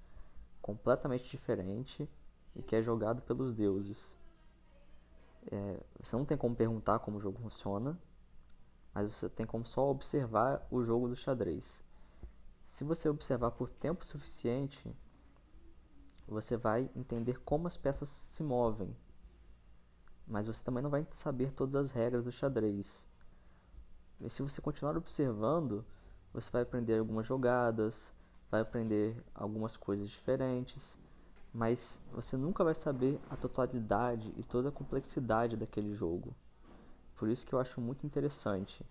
completamente 0.61 1.29
diferente 1.29 2.09
e 2.55 2.63
que 2.63 2.75
é 2.75 2.83
jogado 2.83 3.23
pelos 3.23 3.55
deuses. 3.55 4.19
É, 5.51 5.81
você 6.01 6.17
não 6.17 6.25
tem 6.25 6.37
como 6.37 6.57
perguntar 6.57 6.99
como 6.99 7.19
o 7.19 7.21
jogo 7.21 7.39
funciona, 7.39 7.97
mas 8.93 9.15
você 9.15 9.29
tem 9.29 9.47
como 9.47 9.65
só 9.65 9.89
observar 9.89 10.67
o 10.71 10.83
jogo 10.83 11.07
do 11.07 11.15
xadrez. 11.15 11.85
Se 12.65 12.83
você 12.83 13.09
observar 13.09 13.53
por 13.53 13.71
tempo 13.71 14.05
suficiente, 14.05 14.93
você 16.29 16.57
vai 16.57 16.91
entender 16.97 17.41
como 17.41 17.67
as 17.67 17.77
peças 17.77 18.09
se 18.09 18.43
movem, 18.43 18.97
mas 20.27 20.47
você 20.47 20.63
também 20.65 20.83
não 20.83 20.91
vai 20.91 21.05
saber 21.11 21.51
todas 21.53 21.75
as 21.75 21.91
regras 21.93 22.25
do 22.25 22.31
xadrez. 22.33 23.07
E 24.21 24.29
se 24.29 24.43
você 24.43 24.61
continuar 24.61 24.95
observando, 24.97 25.83
você 26.33 26.51
vai 26.51 26.63
aprender 26.63 26.99
algumas 26.99 27.27
jogadas, 27.27 28.13
vai 28.51 28.61
aprender 28.61 29.17
algumas 29.35 29.75
coisas 29.77 30.09
diferentes, 30.11 30.99
mas 31.55 32.01
você 32.13 32.37
nunca 32.37 32.65
vai 32.65 32.75
saber 32.75 33.21
a 33.31 33.37
totalidade 33.37 34.33
e 34.37 34.43
toda 34.43 34.69
a 34.69 34.73
complexidade 34.73 35.57
daquele 35.57 35.95
jogo. 35.95 36.35
Por 37.17 37.29
isso 37.29 37.47
que 37.47 37.55
eu 37.55 37.61
acho 37.61 37.81
muito 37.81 38.07
interessante. 38.07 38.85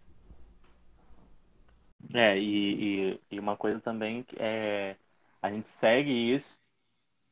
É, 2.14 2.38
e, 2.38 3.14
e, 3.16 3.22
e 3.32 3.40
uma 3.40 3.58
coisa 3.58 3.80
também 3.82 4.26
é 4.38 4.96
a 5.42 5.52
gente 5.52 5.68
segue 5.70 6.12
isso 6.34 6.60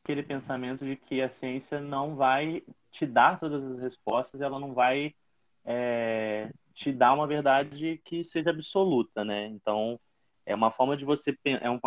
aquele 0.03 0.21
pensamento 0.21 0.85
de 0.85 0.97
que 0.97 1.21
a 1.21 1.29
ciência 1.29 1.79
não 1.79 2.15
vai 2.15 2.61
te 2.91 3.05
dar 3.05 3.39
todas 3.39 3.63
as 3.65 3.79
respostas, 3.79 4.41
ela 4.41 4.59
não 4.59 4.73
vai 4.73 5.15
é, 5.63 6.51
te 6.73 6.91
dar 6.91 7.13
uma 7.13 7.25
verdade 7.25 8.01
que 8.03 8.21
seja 8.23 8.49
absoluta, 8.49 9.23
né? 9.23 9.47
Então, 9.47 9.97
é 10.45 10.53
uma 10.53 10.71
forma 10.71 10.97
de 10.97 11.05
você 11.05 11.35
é 11.45 11.69
um 11.69 11.79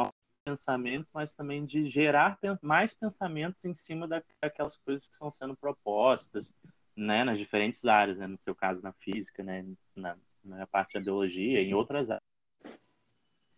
pensamento, 0.43 1.09
mas 1.15 1.35
também 1.35 1.67
de 1.67 1.89
gerar 1.91 2.39
mais 2.63 2.95
pensamentos 2.95 3.63
em 3.65 3.75
cima 3.75 4.09
daquelas 4.09 4.77
coisas 4.79 5.07
que 5.07 5.15
estão 5.15 5.31
sendo 5.31 5.55
propostas, 5.55 6.55
né, 6.97 7.23
nas 7.23 7.37
diferentes 7.37 7.85
áreas, 7.85 8.17
né, 8.17 8.27
no 8.27 8.39
seu 8.39 8.55
caso 8.55 8.81
na 8.81 8.93
física, 8.95 9.43
né, 9.43 9.67
na, 9.95 10.17
na 10.43 10.67
parte 10.67 10.95
da 10.95 11.01
biologia, 11.01 11.61
em 11.61 11.75
outras 11.75 12.09
áreas. 12.09 12.23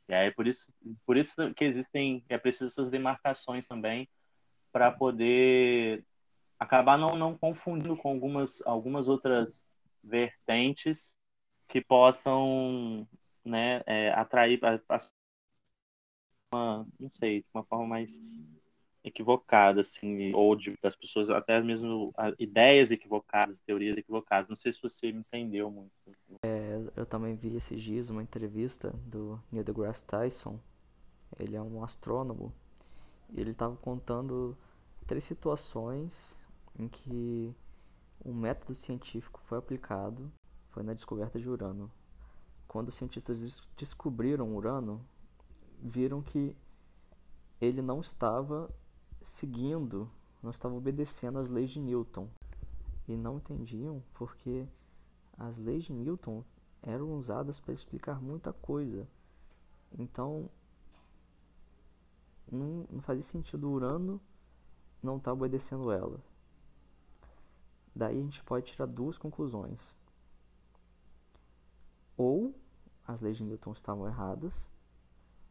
E 0.08 0.14
aí 0.14 0.32
por 0.32 0.48
isso, 0.48 0.72
por 1.06 1.16
isso 1.16 1.54
que 1.54 1.64
existem, 1.64 2.24
é 2.28 2.36
preciso 2.36 2.66
essas 2.66 2.88
demarcações 2.88 3.68
também 3.68 4.08
para 4.72 4.90
poder 4.90 6.04
acabar 6.58 6.98
não, 6.98 7.16
não 7.16 7.36
confundindo 7.36 7.96
com 7.96 8.08
algumas, 8.08 8.62
algumas 8.66 9.08
outras 9.08 9.66
vertentes 10.02 11.16
que 11.68 11.80
possam 11.80 13.06
né, 13.44 13.82
é, 13.86 14.10
atrair 14.12 14.60
as 14.88 15.10
uma, 16.52 16.86
não 16.98 17.10
sei, 17.10 17.40
de 17.40 17.46
uma 17.52 17.62
forma 17.64 17.86
mais 17.86 18.42
equivocada, 19.04 19.80
assim, 19.80 20.32
ou 20.34 20.56
de, 20.56 20.76
das 20.82 20.96
pessoas, 20.96 21.30
até 21.30 21.60
mesmo 21.60 22.12
ideias 22.38 22.90
equivocadas, 22.90 23.60
teorias 23.60 23.96
equivocadas. 23.96 24.48
Não 24.48 24.56
sei 24.56 24.72
se 24.72 24.80
você 24.82 25.12
me 25.12 25.20
entendeu 25.20 25.70
muito. 25.70 25.92
É, 26.44 26.80
eu 26.96 27.06
também 27.06 27.34
vi 27.34 27.56
esses 27.56 27.80
dias 27.82 28.10
uma 28.10 28.22
entrevista 28.22 28.90
do 29.06 29.40
Neil 29.52 29.64
deGrasse 29.64 30.04
Tyson. 30.06 30.58
Ele 31.38 31.56
é 31.56 31.62
um 31.62 31.84
astrônomo 31.84 32.52
e 33.30 33.40
ele 33.40 33.50
estava 33.50 33.76
contando 33.76 34.56
três 35.06 35.24
situações 35.24 36.36
em 36.78 36.88
que 36.88 37.54
um 38.24 38.34
método 38.34 38.74
científico 38.74 39.40
foi 39.44 39.58
aplicado, 39.58 40.30
foi 40.70 40.82
na 40.82 40.94
descoberta 40.94 41.38
de 41.38 41.48
Urano. 41.48 41.90
Quando 42.66 42.88
os 42.88 42.94
cientistas 42.94 43.66
descobriram 43.76 44.54
Urano, 44.54 45.00
viram 45.80 46.22
que 46.22 46.54
ele 47.60 47.80
não 47.82 48.00
estava 48.00 48.70
seguindo, 49.22 50.10
não 50.42 50.50
estava 50.50 50.74
obedecendo 50.74 51.38
às 51.38 51.48
leis 51.48 51.70
de 51.70 51.80
Newton. 51.80 52.28
E 53.06 53.16
não 53.16 53.38
entendiam 53.38 54.02
porque 54.12 54.68
as 55.38 55.56
leis 55.56 55.84
de 55.84 55.92
Newton 55.92 56.44
eram 56.82 57.14
usadas 57.14 57.58
para 57.58 57.72
explicar 57.74 58.20
muita 58.20 58.52
coisa. 58.52 59.08
Então, 59.98 60.50
não, 62.50 62.86
não 62.90 63.00
fazia 63.00 63.22
sentido 63.22 63.70
Urano 63.70 64.20
não 65.02 65.16
estar 65.16 65.30
tá 65.30 65.34
obedecendo 65.34 65.90
ela. 65.92 66.20
Daí 67.94 68.18
a 68.18 68.22
gente 68.22 68.42
pode 68.44 68.66
tirar 68.66 68.86
duas 68.86 69.18
conclusões. 69.18 69.96
Ou 72.16 72.54
as 73.06 73.20
leis 73.20 73.36
de 73.36 73.44
Newton 73.44 73.72
estavam 73.72 74.06
erradas 74.06 74.70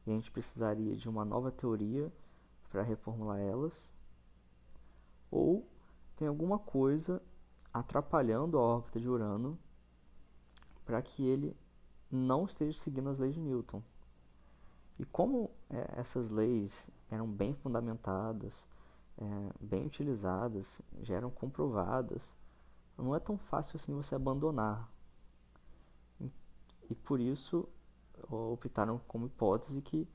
e 0.05 0.11
a 0.11 0.13
gente 0.13 0.31
precisaria 0.31 0.95
de 0.95 1.09
uma 1.09 1.25
nova 1.25 1.51
teoria 1.51 2.11
para 2.69 2.83
reformular 2.83 3.39
elas, 3.39 3.93
ou 5.31 5.67
tem 6.15 6.27
alguma 6.27 6.59
coisa 6.59 7.21
atrapalhando 7.73 8.57
a 8.57 8.61
órbita 8.61 8.99
de 8.99 9.09
Urano 9.09 9.57
para 10.85 11.01
que 11.01 11.25
ele 11.25 11.55
não 12.09 12.45
esteja 12.45 12.77
seguindo 12.77 13.09
as 13.09 13.19
leis 13.19 13.33
de 13.33 13.41
Newton. 13.41 13.81
E 14.99 15.05
como 15.05 15.51
é, 15.69 15.99
essas 15.99 16.29
leis 16.29 16.89
eram 17.09 17.27
bem 17.27 17.53
fundamentadas, 17.53 18.67
é, 19.17 19.25
bem 19.59 19.85
utilizadas, 19.85 20.81
já 21.01 21.15
eram 21.15 21.29
comprovadas, 21.29 22.35
não 22.97 23.15
é 23.15 23.19
tão 23.19 23.37
fácil 23.37 23.77
assim 23.77 23.93
você 23.93 24.15
abandonar. 24.15 24.89
E, 26.89 26.95
por 26.95 27.19
isso 27.19 27.67
optaram 28.29 28.99
como 29.07 29.27
hipótese 29.27 29.81
que 29.81 30.07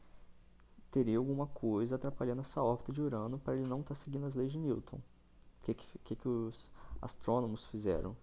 teria 0.91 1.19
alguma 1.19 1.47
coisa 1.47 1.97
atrapalhando 1.97 2.41
essa 2.41 2.63
órbita 2.63 2.93
de 2.93 3.01
Urano 3.01 3.39
para 3.39 3.55
ele 3.55 3.67
não 3.67 3.81
estar 3.81 3.95
tá 3.95 4.01
seguindo 4.01 4.27
as 4.27 4.35
leis 4.35 4.53
de 4.53 4.59
Newton. 4.59 4.97
O 4.97 5.65
que, 5.65 5.75
que, 5.75 6.17
que, 6.17 6.29
os 6.29 6.73
astrônomos 7.01 7.67
fizeram? 7.67 8.17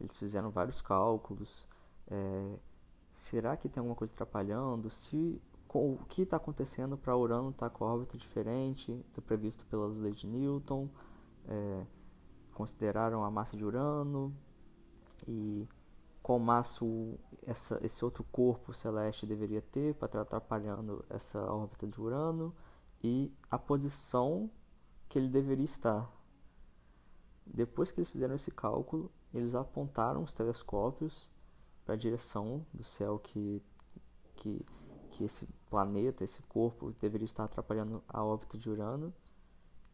Eles 0.00 0.16
fizeram 0.18 0.50
vários 0.50 0.82
cálculos. 0.82 1.66
É, 2.08 2.58
será 3.14 3.56
que 3.56 3.68
tem 3.68 3.80
alguma 3.80 3.96
coisa 3.96 4.12
atrapalhando? 4.12 4.90
Se 4.90 5.40
o 5.78 5.98
que 6.08 6.22
está 6.22 6.36
acontecendo 6.36 6.96
para 6.96 7.16
Urano 7.16 7.50
estar 7.50 7.70
tá 7.70 7.76
com 7.76 7.84
a 7.84 7.92
órbita 7.92 8.18
diferente 8.18 8.92
do 9.14 9.22
previsto 9.22 9.64
pelas 9.66 9.96
leis 9.96 10.16
de 10.16 10.26
Newton, 10.26 10.88
é, 11.46 11.86
consideraram 12.52 13.24
a 13.24 13.30
massa 13.30 13.56
de 13.56 13.64
Urano 13.64 14.34
e 15.26 15.66
qual 16.22 16.38
massa 16.38 16.84
essa, 17.46 17.78
esse 17.82 18.04
outro 18.04 18.24
corpo 18.24 18.72
celeste 18.72 19.26
deveria 19.26 19.60
ter 19.60 19.94
para 19.94 20.06
estar 20.06 20.18
tá 20.18 20.22
atrapalhando 20.22 21.04
essa 21.10 21.40
órbita 21.52 21.86
de 21.86 22.00
Urano 22.00 22.54
e 23.02 23.32
a 23.50 23.58
posição 23.58 24.50
que 25.08 25.18
ele 25.18 25.28
deveria 25.28 25.64
estar. 25.64 26.10
Depois 27.44 27.90
que 27.90 27.98
eles 27.98 28.10
fizeram 28.10 28.34
esse 28.34 28.50
cálculo, 28.50 29.10
eles 29.34 29.54
apontaram 29.54 30.22
os 30.22 30.34
telescópios 30.34 31.30
para 31.84 31.94
a 31.94 31.98
direção 31.98 32.64
do 32.72 32.84
céu 32.84 33.18
que, 33.18 33.60
que, 34.36 34.64
que 35.10 35.24
esse 35.24 35.48
planeta, 35.72 36.22
esse 36.22 36.42
corpo, 36.42 36.92
deveria 37.00 37.24
estar 37.24 37.44
atrapalhando 37.44 38.04
a 38.06 38.22
órbita 38.22 38.58
de 38.58 38.68
Urano, 38.68 39.10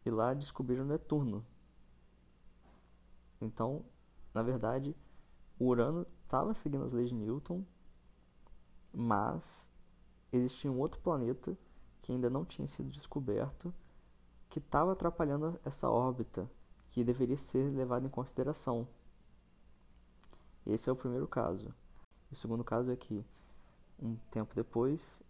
e 0.04 0.10
lá 0.10 0.34
descobriram 0.34 0.84
Netuno. 0.84 1.46
Então, 3.40 3.84
na 4.34 4.42
verdade, 4.42 4.96
o 5.56 5.66
Urano 5.66 6.04
estava 6.24 6.52
seguindo 6.52 6.84
as 6.84 6.92
leis 6.92 7.10
de 7.10 7.14
Newton, 7.14 7.64
mas 8.92 9.70
existia 10.32 10.68
um 10.70 10.80
outro 10.80 11.00
planeta 11.00 11.56
que 12.00 12.10
ainda 12.10 12.28
não 12.28 12.44
tinha 12.44 12.66
sido 12.66 12.90
descoberto 12.90 13.72
que 14.50 14.58
estava 14.58 14.92
atrapalhando 14.92 15.60
essa 15.64 15.88
órbita 15.88 16.50
que 16.88 17.04
deveria 17.04 17.36
ser 17.36 17.70
levada 17.70 18.04
em 18.04 18.10
consideração. 18.10 18.88
Esse 20.66 20.90
é 20.90 20.92
o 20.92 20.96
primeiro 20.96 21.28
caso. 21.28 21.72
O 22.32 22.34
segundo 22.34 22.64
caso 22.64 22.90
é 22.90 22.96
que, 22.96 23.24
um 24.00 24.16
tempo 24.32 24.56
depois, 24.56 25.22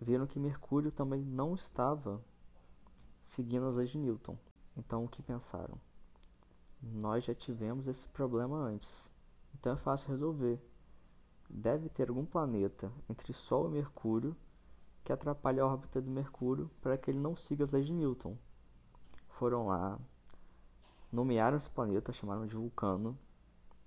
viram 0.00 0.26
que 0.26 0.38
Mercúrio 0.38 0.90
também 0.90 1.22
não 1.22 1.54
estava 1.54 2.22
seguindo 3.20 3.66
as 3.66 3.76
leis 3.76 3.90
de 3.90 3.98
Newton. 3.98 4.36
Então, 4.76 5.04
o 5.04 5.08
que 5.08 5.22
pensaram? 5.22 5.78
Nós 6.82 7.24
já 7.24 7.34
tivemos 7.34 7.88
esse 7.88 8.06
problema 8.08 8.56
antes, 8.56 9.10
então 9.54 9.72
é 9.72 9.76
fácil 9.76 10.10
resolver. 10.10 10.60
Deve 11.48 11.88
ter 11.88 12.08
algum 12.08 12.26
planeta 12.26 12.92
entre 13.08 13.32
Sol 13.32 13.68
e 13.68 13.72
Mercúrio 13.72 14.36
que 15.02 15.12
atrapalhe 15.12 15.60
a 15.60 15.66
órbita 15.66 16.02
do 16.02 16.10
Mercúrio 16.10 16.70
para 16.82 16.98
que 16.98 17.10
ele 17.10 17.18
não 17.18 17.36
siga 17.36 17.64
as 17.64 17.70
leis 17.70 17.86
de 17.86 17.92
Newton. 17.92 18.36
Foram 19.28 19.68
lá, 19.68 19.98
nomearam 21.10 21.56
esse 21.56 21.70
planeta, 21.70 22.12
chamaram 22.12 22.46
de 22.46 22.56
Vulcano, 22.56 23.16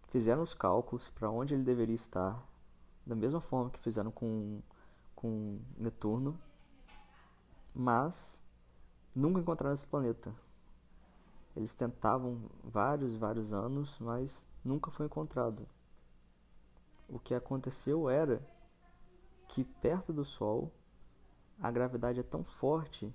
fizeram 0.07 0.41
os 0.41 0.53
cálculos 0.53 1.09
para 1.09 1.29
onde 1.29 1.53
ele 1.53 1.63
deveria 1.63 1.95
estar, 1.95 2.43
da 3.05 3.15
mesma 3.15 3.41
forma 3.41 3.69
que 3.69 3.79
fizeram 3.79 4.11
com, 4.11 4.61
com 5.19 5.59
Netuno, 5.77 6.39
mas 7.75 8.41
nunca 9.13 9.41
encontraram 9.41 9.73
esse 9.73 9.85
planeta. 9.85 10.33
Eles 11.57 11.75
tentavam 11.75 12.49
vários, 12.63 13.15
vários 13.15 13.51
anos, 13.51 13.99
mas 13.99 14.47
nunca 14.63 14.89
foi 14.89 15.07
encontrado. 15.07 15.67
O 17.09 17.19
que 17.19 17.35
aconteceu 17.35 18.09
era 18.09 18.41
que 19.49 19.65
perto 19.65 20.13
do 20.13 20.23
Sol 20.23 20.71
a 21.61 21.69
gravidade 21.69 22.21
é 22.21 22.23
tão 22.23 22.45
forte 22.45 23.13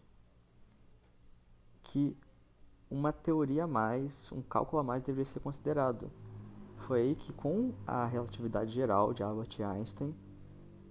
que 1.82 2.14
uma 2.90 3.14
teoria 3.14 3.64
a 3.64 3.66
mais, 3.66 4.30
um 4.30 4.42
cálculo 4.42 4.80
a 4.80 4.84
mais 4.84 5.02
deveria 5.02 5.24
ser 5.24 5.40
considerado. 5.40 6.10
Foi 6.86 7.00
aí 7.00 7.14
que, 7.14 7.32
com 7.32 7.72
a 7.86 8.04
relatividade 8.04 8.70
geral 8.72 9.14
de 9.14 9.22
Albert 9.22 9.58
Einstein, 9.58 10.14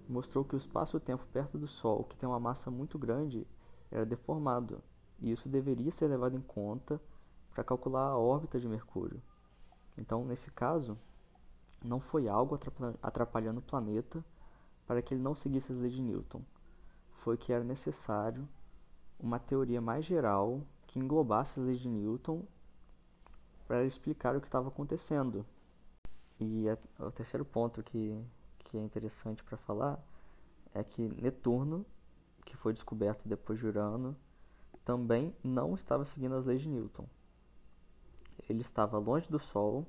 mostrou 0.08 0.44
que 0.44 0.54
o 0.54 0.58
espaço-tempo 0.58 1.26
perto 1.32 1.58
do 1.58 1.66
Sol, 1.66 2.04
que 2.04 2.16
tem 2.16 2.28
uma 2.28 2.40
massa 2.40 2.70
muito 2.70 2.98
grande, 2.98 3.46
era 3.90 4.04
deformado, 4.04 4.82
e 5.20 5.30
isso 5.30 5.48
deveria 5.48 5.90
ser 5.90 6.08
levado 6.08 6.36
em 6.36 6.40
conta 6.40 7.00
para 7.52 7.64
calcular 7.64 8.08
a 8.08 8.18
órbita 8.18 8.58
de 8.58 8.68
Mercúrio. 8.68 9.22
Então, 9.96 10.24
nesse 10.24 10.50
caso, 10.50 10.98
não 11.84 12.00
foi 12.00 12.28
algo 12.28 12.58
atrapalhando 13.02 13.60
o 13.60 13.62
planeta 13.62 14.24
para 14.86 15.00
que 15.00 15.14
ele 15.14 15.22
não 15.22 15.34
seguisse 15.34 15.72
as 15.72 15.78
leis 15.78 15.94
de 15.94 16.02
Newton. 16.02 16.42
Foi 17.12 17.36
que 17.36 17.52
era 17.52 17.62
necessário 17.62 18.48
uma 19.18 19.38
teoria 19.38 19.80
mais 19.80 20.04
geral 20.04 20.60
que 20.86 20.98
englobasse 20.98 21.60
as 21.60 21.66
leis 21.66 21.80
de 21.80 21.88
Newton 21.88 22.42
para 23.66 23.84
explicar 23.84 24.36
o 24.36 24.40
que 24.40 24.46
estava 24.46 24.68
acontecendo. 24.68 25.46
E 26.38 26.68
a, 26.68 26.76
o 26.98 27.10
terceiro 27.10 27.44
ponto 27.44 27.82
que, 27.82 28.20
que 28.74 28.78
é 28.78 28.82
interessante 28.82 29.44
para 29.44 29.56
falar 29.56 30.04
é 30.74 30.82
que 30.82 31.00
Netuno, 31.22 31.86
que 32.44 32.56
foi 32.56 32.72
descoberto 32.72 33.28
depois 33.28 33.56
de 33.56 33.66
Urano, 33.66 34.16
também 34.84 35.32
não 35.44 35.76
estava 35.76 36.04
seguindo 36.04 36.34
as 36.34 36.44
leis 36.44 36.60
de 36.60 36.68
Newton. 36.68 37.06
Ele 38.48 38.62
estava 38.62 38.98
longe 38.98 39.30
do 39.30 39.38
Sol 39.38 39.86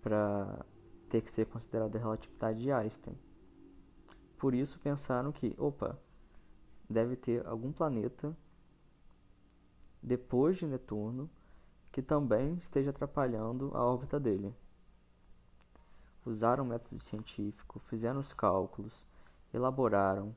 para 0.00 0.64
ter 1.10 1.20
que 1.20 1.30
ser 1.32 1.46
considerado 1.46 1.96
a 1.96 1.98
relatividade 1.98 2.62
de 2.62 2.70
Einstein. 2.70 3.18
Por 4.36 4.54
isso 4.54 4.78
pensaram 4.78 5.32
que, 5.32 5.56
opa, 5.58 5.98
deve 6.88 7.16
ter 7.16 7.44
algum 7.44 7.72
planeta 7.72 8.36
depois 10.00 10.58
de 10.58 10.66
Netuno 10.66 11.28
que 11.90 12.02
também 12.02 12.54
esteja 12.54 12.90
atrapalhando 12.90 13.72
a 13.74 13.84
órbita 13.84 14.20
dele 14.20 14.54
usaram 16.28 16.64
método 16.64 16.98
científico, 16.98 17.80
fizeram 17.80 18.20
os 18.20 18.32
cálculos, 18.32 19.06
elaboraram, 19.52 20.34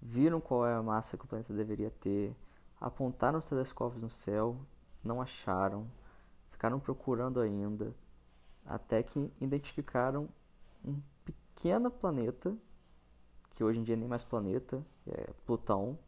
viram 0.00 0.40
qual 0.40 0.66
é 0.66 0.74
a 0.74 0.82
massa 0.82 1.16
que 1.16 1.24
o 1.24 1.28
planeta 1.28 1.54
deveria 1.54 1.90
ter, 1.90 2.34
apontaram 2.80 3.38
os 3.38 3.48
telescópios 3.48 4.02
no 4.02 4.10
céu, 4.10 4.56
não 5.02 5.22
acharam, 5.22 5.86
ficaram 6.50 6.80
procurando 6.80 7.40
ainda, 7.40 7.94
até 8.66 9.02
que 9.02 9.32
identificaram 9.40 10.28
um 10.84 11.00
pequeno 11.24 11.90
planeta, 11.90 12.56
que 13.50 13.62
hoje 13.62 13.78
em 13.78 13.82
dia 13.82 13.96
nem 13.96 14.08
mais 14.08 14.24
planeta, 14.24 14.84
é 15.06 15.32
Plutão, 15.46 15.98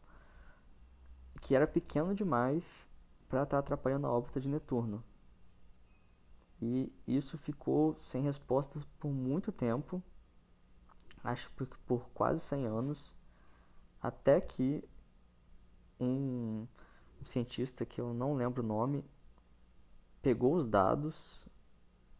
que 1.41 1.55
era 1.55 1.67
pequeno 1.67 2.15
demais 2.15 2.89
para 3.29 3.43
estar 3.43 3.57
tá 3.57 3.59
atrapalhando 3.59 4.07
a 4.07 4.11
órbita 4.11 4.41
de 4.41 4.49
Netuno. 4.49 5.03
E 6.67 6.91
isso 7.07 7.37
ficou 7.37 7.95
sem 8.01 8.23
respostas 8.23 8.87
por 8.99 9.11
muito 9.11 9.53
tempo, 9.53 10.03
acho 11.23 11.51
que 11.51 11.67
por 11.87 12.09
quase 12.15 12.41
100 12.41 12.65
anos, 12.65 13.15
até 14.01 14.41
que 14.41 14.83
um, 16.01 16.67
um 17.21 17.25
cientista 17.27 17.85
que 17.85 18.01
eu 18.01 18.15
não 18.15 18.33
lembro 18.33 18.63
o 18.63 18.67
nome 18.67 19.05
pegou 20.23 20.55
os 20.55 20.67
dados 20.67 21.47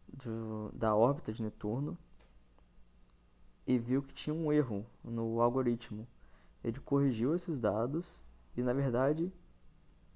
do, 0.07 0.71
da 0.73 0.95
órbita 0.95 1.33
de 1.33 1.41
Netuno 1.41 1.97
e 3.65 3.79
viu 3.79 4.03
que 4.03 4.13
tinha 4.13 4.33
um 4.35 4.53
erro 4.53 4.85
no 5.03 5.41
algoritmo. 5.41 6.07
Ele 6.63 6.79
corrigiu 6.79 7.33
esses 7.33 7.59
dados 7.59 8.23
e, 8.55 8.61
na 8.61 8.73
verdade, 8.73 9.33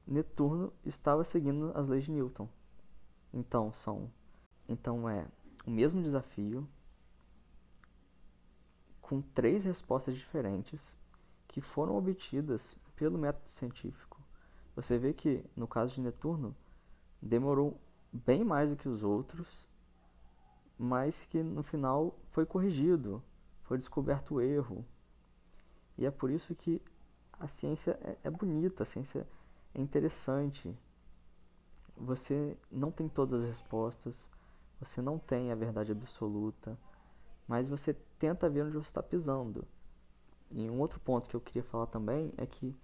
Netuno 0.05 0.71
estava 0.85 1.23
seguindo 1.23 1.71
as 1.73 1.89
leis 1.89 2.03
de 2.03 2.11
Newton. 2.11 2.47
Então, 3.33 3.73
são 3.73 4.11
então 4.69 5.09
é 5.09 5.25
o 5.65 5.71
mesmo 5.71 6.01
desafio 6.01 6.65
com 9.01 9.19
três 9.19 9.65
respostas 9.65 10.15
diferentes 10.15 10.95
que 11.47 11.59
foram 11.59 11.97
obtidas 11.97 12.77
pelo 12.95 13.17
método 13.17 13.49
científico. 13.49 14.21
Você 14.75 14.99
vê 14.99 15.11
que 15.11 15.43
no 15.57 15.67
caso 15.67 15.95
de 15.95 16.01
Netuno 16.01 16.55
demorou 17.19 17.75
bem 18.13 18.43
mais 18.43 18.69
do 18.69 18.75
que 18.75 18.87
os 18.87 19.03
outros, 19.03 19.47
mas 20.77 21.25
que 21.25 21.41
no 21.41 21.63
final 21.63 22.15
foi 22.31 22.45
corrigido, 22.45 23.21
foi 23.63 23.77
descoberto 23.77 24.35
o 24.35 24.41
erro. 24.41 24.85
E 25.97 26.05
é 26.05 26.11
por 26.11 26.29
isso 26.29 26.53
que 26.53 26.79
a 27.39 27.47
ciência 27.47 27.99
é, 28.03 28.17
é 28.25 28.29
bonita, 28.29 28.83
a 28.83 28.85
ciência 28.85 29.27
é 29.73 29.81
interessante. 29.81 30.77
Você 31.97 32.55
não 32.71 32.91
tem 32.91 33.09
todas 33.09 33.41
as 33.41 33.49
respostas, 33.49 34.29
você 34.79 35.01
não 35.01 35.17
tem 35.19 35.51
a 35.51 35.55
verdade 35.55 35.91
absoluta, 35.91 36.77
mas 37.47 37.67
você 37.67 37.93
tenta 38.17 38.49
ver 38.49 38.63
onde 38.63 38.77
você 38.77 38.87
está 38.87 39.03
pisando. 39.03 39.67
E 40.51 40.69
um 40.69 40.79
outro 40.79 40.99
ponto 40.99 41.29
que 41.29 41.35
eu 41.35 41.41
queria 41.41 41.63
falar 41.63 41.87
também 41.87 42.33
é 42.37 42.45
que 42.45 42.75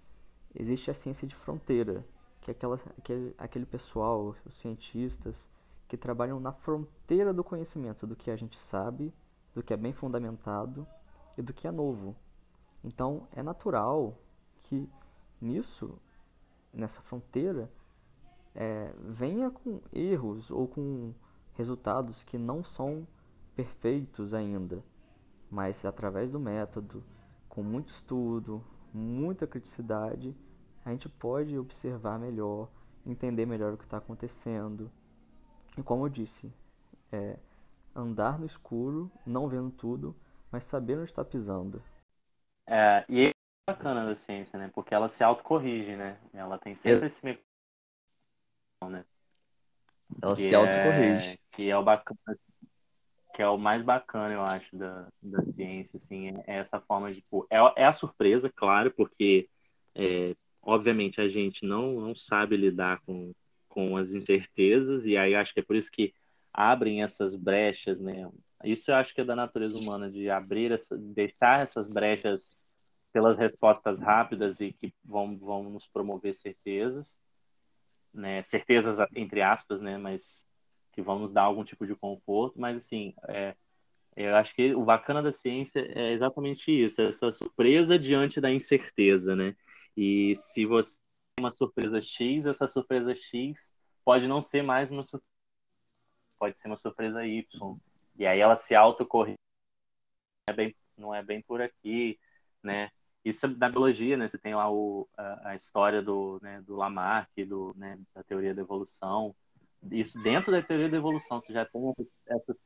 existe 0.54 0.90
a 0.90 0.94
ciência 0.94 1.26
de 1.26 1.34
fronteira, 1.34 2.04
que 2.40 2.50
é 2.50 2.52
aquela, 2.52 2.80
aquele, 2.98 3.34
aquele 3.38 3.66
pessoal, 3.66 4.34
os 4.44 4.54
cientistas, 4.54 5.48
que 5.88 5.96
trabalham 5.96 6.40
na 6.40 6.52
fronteira 6.52 7.32
do 7.32 7.44
conhecimento, 7.44 8.06
do 8.06 8.16
que 8.16 8.30
a 8.30 8.36
gente 8.36 8.60
sabe, 8.60 9.12
do 9.54 9.62
que 9.62 9.72
é 9.72 9.76
bem 9.76 9.92
fundamentado 9.92 10.86
e 11.36 11.42
do 11.42 11.52
que 11.52 11.66
é 11.66 11.70
novo. 11.70 12.16
Então 12.82 13.26
é 13.32 13.42
natural 13.42 14.18
que 14.60 14.88
nisso, 15.40 15.98
nessa 16.72 17.00
fronteira, 17.02 17.70
é, 18.54 18.92
venha 18.98 19.50
com 19.50 19.80
erros 19.92 20.50
ou 20.50 20.66
com 20.66 21.12
resultados 21.56 22.22
que 22.22 22.38
não 22.38 22.62
são 22.62 23.06
perfeitos 23.54 24.34
ainda, 24.34 24.84
mas 25.50 25.84
através 25.84 26.30
do 26.30 26.38
método, 26.38 27.02
com 27.48 27.62
muito 27.62 27.90
estudo, 27.92 28.62
muita 28.92 29.46
criticidade, 29.46 30.36
a 30.84 30.90
gente 30.90 31.08
pode 31.08 31.58
observar 31.58 32.18
melhor, 32.18 32.68
entender 33.04 33.46
melhor 33.46 33.72
o 33.72 33.78
que 33.78 33.84
está 33.84 33.96
acontecendo. 33.96 34.90
E 35.76 35.82
como 35.82 36.04
eu 36.04 36.08
disse, 36.08 36.52
é 37.10 37.38
andar 37.94 38.38
no 38.38 38.46
escuro, 38.46 39.10
não 39.26 39.48
vendo 39.48 39.70
tudo, 39.70 40.14
mas 40.52 40.64
saber 40.64 40.98
onde 40.98 41.10
está 41.10 41.24
pisando. 41.24 41.82
É, 42.66 43.04
e 43.08 43.28
é 43.28 43.30
bacana 43.68 44.06
da 44.06 44.14
ciência, 44.14 44.58
né? 44.58 44.70
Porque 44.74 44.94
ela 44.94 45.08
se 45.08 45.24
autocorrige, 45.24 45.96
né? 45.96 46.18
Ela 46.32 46.58
tem 46.58 46.74
sempre 46.76 47.06
esse 47.06 47.24
mecanismo, 47.24 47.46
né? 48.88 49.04
Ela 50.22 50.34
que 50.34 50.42
se 50.42 50.54
autocorrige. 50.54 51.30
É, 51.30 51.45
que 51.56 51.70
é 51.70 51.76
o 51.76 51.82
bacana. 51.82 52.18
que 53.34 53.42
é 53.42 53.48
o 53.48 53.58
mais 53.58 53.82
bacana, 53.82 54.34
eu 54.34 54.42
acho, 54.42 54.76
da, 54.76 55.08
da 55.22 55.42
ciência, 55.42 55.96
assim, 55.96 56.28
é, 56.28 56.44
é 56.46 56.58
essa 56.58 56.80
forma 56.80 57.10
de, 57.10 57.20
tipo, 57.20 57.46
é, 57.50 57.56
é 57.76 57.84
a 57.86 57.92
surpresa, 57.92 58.50
claro, 58.54 58.90
porque, 58.90 59.48
é, 59.94 60.36
obviamente, 60.62 61.20
a 61.20 61.28
gente 61.28 61.64
não, 61.64 62.00
não 62.00 62.14
sabe 62.14 62.56
lidar 62.56 63.00
com, 63.06 63.32
com 63.68 63.96
as 63.96 64.12
incertezas, 64.12 65.06
e 65.06 65.16
aí 65.16 65.34
acho 65.34 65.52
que 65.54 65.60
é 65.60 65.62
por 65.62 65.76
isso 65.76 65.90
que 65.90 66.14
abrem 66.52 67.02
essas 67.02 67.34
brechas, 67.34 68.00
né? 68.00 68.30
Isso 68.64 68.90
eu 68.90 68.94
acho 68.94 69.14
que 69.14 69.20
é 69.20 69.24
da 69.24 69.36
natureza 69.36 69.76
humana, 69.78 70.10
de 70.10 70.30
abrir, 70.30 70.72
essa, 70.72 70.96
deixar 70.96 71.60
essas 71.60 71.88
brechas 71.88 72.58
pelas 73.12 73.36
respostas 73.36 74.00
rápidas 74.00 74.60
e 74.60 74.72
que 74.72 74.92
vão, 75.04 75.38
vão 75.38 75.64
nos 75.70 75.86
promover 75.86 76.34
certezas, 76.34 77.18
né? 78.12 78.42
Certezas 78.42 78.98
entre 79.14 79.42
aspas, 79.42 79.80
né? 79.80 79.98
Mas 79.98 80.45
que 80.96 81.02
vão 81.02 81.18
nos 81.18 81.30
dar 81.30 81.42
algum 81.42 81.62
tipo 81.62 81.86
de 81.86 81.94
conforto, 81.94 82.58
mas 82.58 82.78
assim, 82.78 83.14
é, 83.28 83.54
eu 84.16 84.34
acho 84.34 84.54
que 84.54 84.74
o 84.74 84.82
bacana 84.82 85.22
da 85.22 85.30
ciência 85.30 85.80
é 85.94 86.12
exatamente 86.12 86.70
isso, 86.72 87.02
essa 87.02 87.30
surpresa 87.30 87.98
diante 87.98 88.40
da 88.40 88.50
incerteza, 88.50 89.36
né? 89.36 89.54
E 89.94 90.34
se 90.36 90.64
você 90.64 90.98
tem 91.36 91.44
uma 91.44 91.50
surpresa 91.50 92.00
X, 92.00 92.46
essa 92.46 92.66
surpresa 92.66 93.14
X 93.14 93.74
pode 94.02 94.26
não 94.26 94.40
ser 94.40 94.62
mais 94.62 94.90
uma 94.90 95.04
surpresa, 95.04 95.30
pode 96.38 96.58
ser 96.58 96.66
uma 96.66 96.78
surpresa 96.78 97.26
Y. 97.26 97.78
E 98.18 98.26
aí 98.26 98.40
ela 98.40 98.56
se 98.56 98.74
autocorrige, 98.74 99.36
não 100.48 100.54
é 100.54 100.56
bem, 100.56 100.76
não 100.96 101.14
é 101.14 101.22
bem 101.22 101.42
por 101.42 101.60
aqui, 101.60 102.18
né? 102.62 102.90
Isso 103.22 103.44
é 103.44 103.48
da 103.50 103.68
biologia, 103.68 104.16
né? 104.16 104.26
Você 104.28 104.38
tem 104.38 104.54
lá 104.54 104.72
o, 104.72 105.06
a, 105.14 105.50
a 105.50 105.54
história 105.54 106.00
do, 106.00 106.38
né, 106.40 106.62
do 106.62 106.74
Lamarck, 106.74 107.44
do, 107.44 107.74
né, 107.76 107.98
da 108.14 108.22
teoria 108.22 108.54
da 108.54 108.62
evolução, 108.62 109.34
isso 109.90 110.20
dentro 110.22 110.52
da 110.52 110.62
teoria 110.62 110.88
da 110.88 110.96
evolução, 110.96 111.40
você 111.40 111.52
já 111.52 111.64
tem 111.64 111.92
essas 112.26 112.64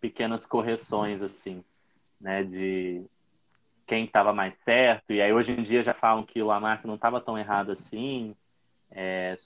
pequenas 0.00 0.46
correções, 0.46 1.22
assim, 1.22 1.64
né, 2.20 2.42
de 2.42 3.04
quem 3.86 4.04
estava 4.04 4.32
mais 4.32 4.56
certo, 4.56 5.12
e 5.12 5.20
aí 5.20 5.32
hoje 5.32 5.52
em 5.52 5.62
dia 5.62 5.82
já 5.82 5.94
falam 5.94 6.24
que 6.24 6.40
o 6.42 6.46
Lamarck 6.46 6.84
não 6.84 6.94
estava 6.94 7.20
tão 7.20 7.38
errado 7.38 7.72
assim, 7.72 8.34
é, 8.90 9.36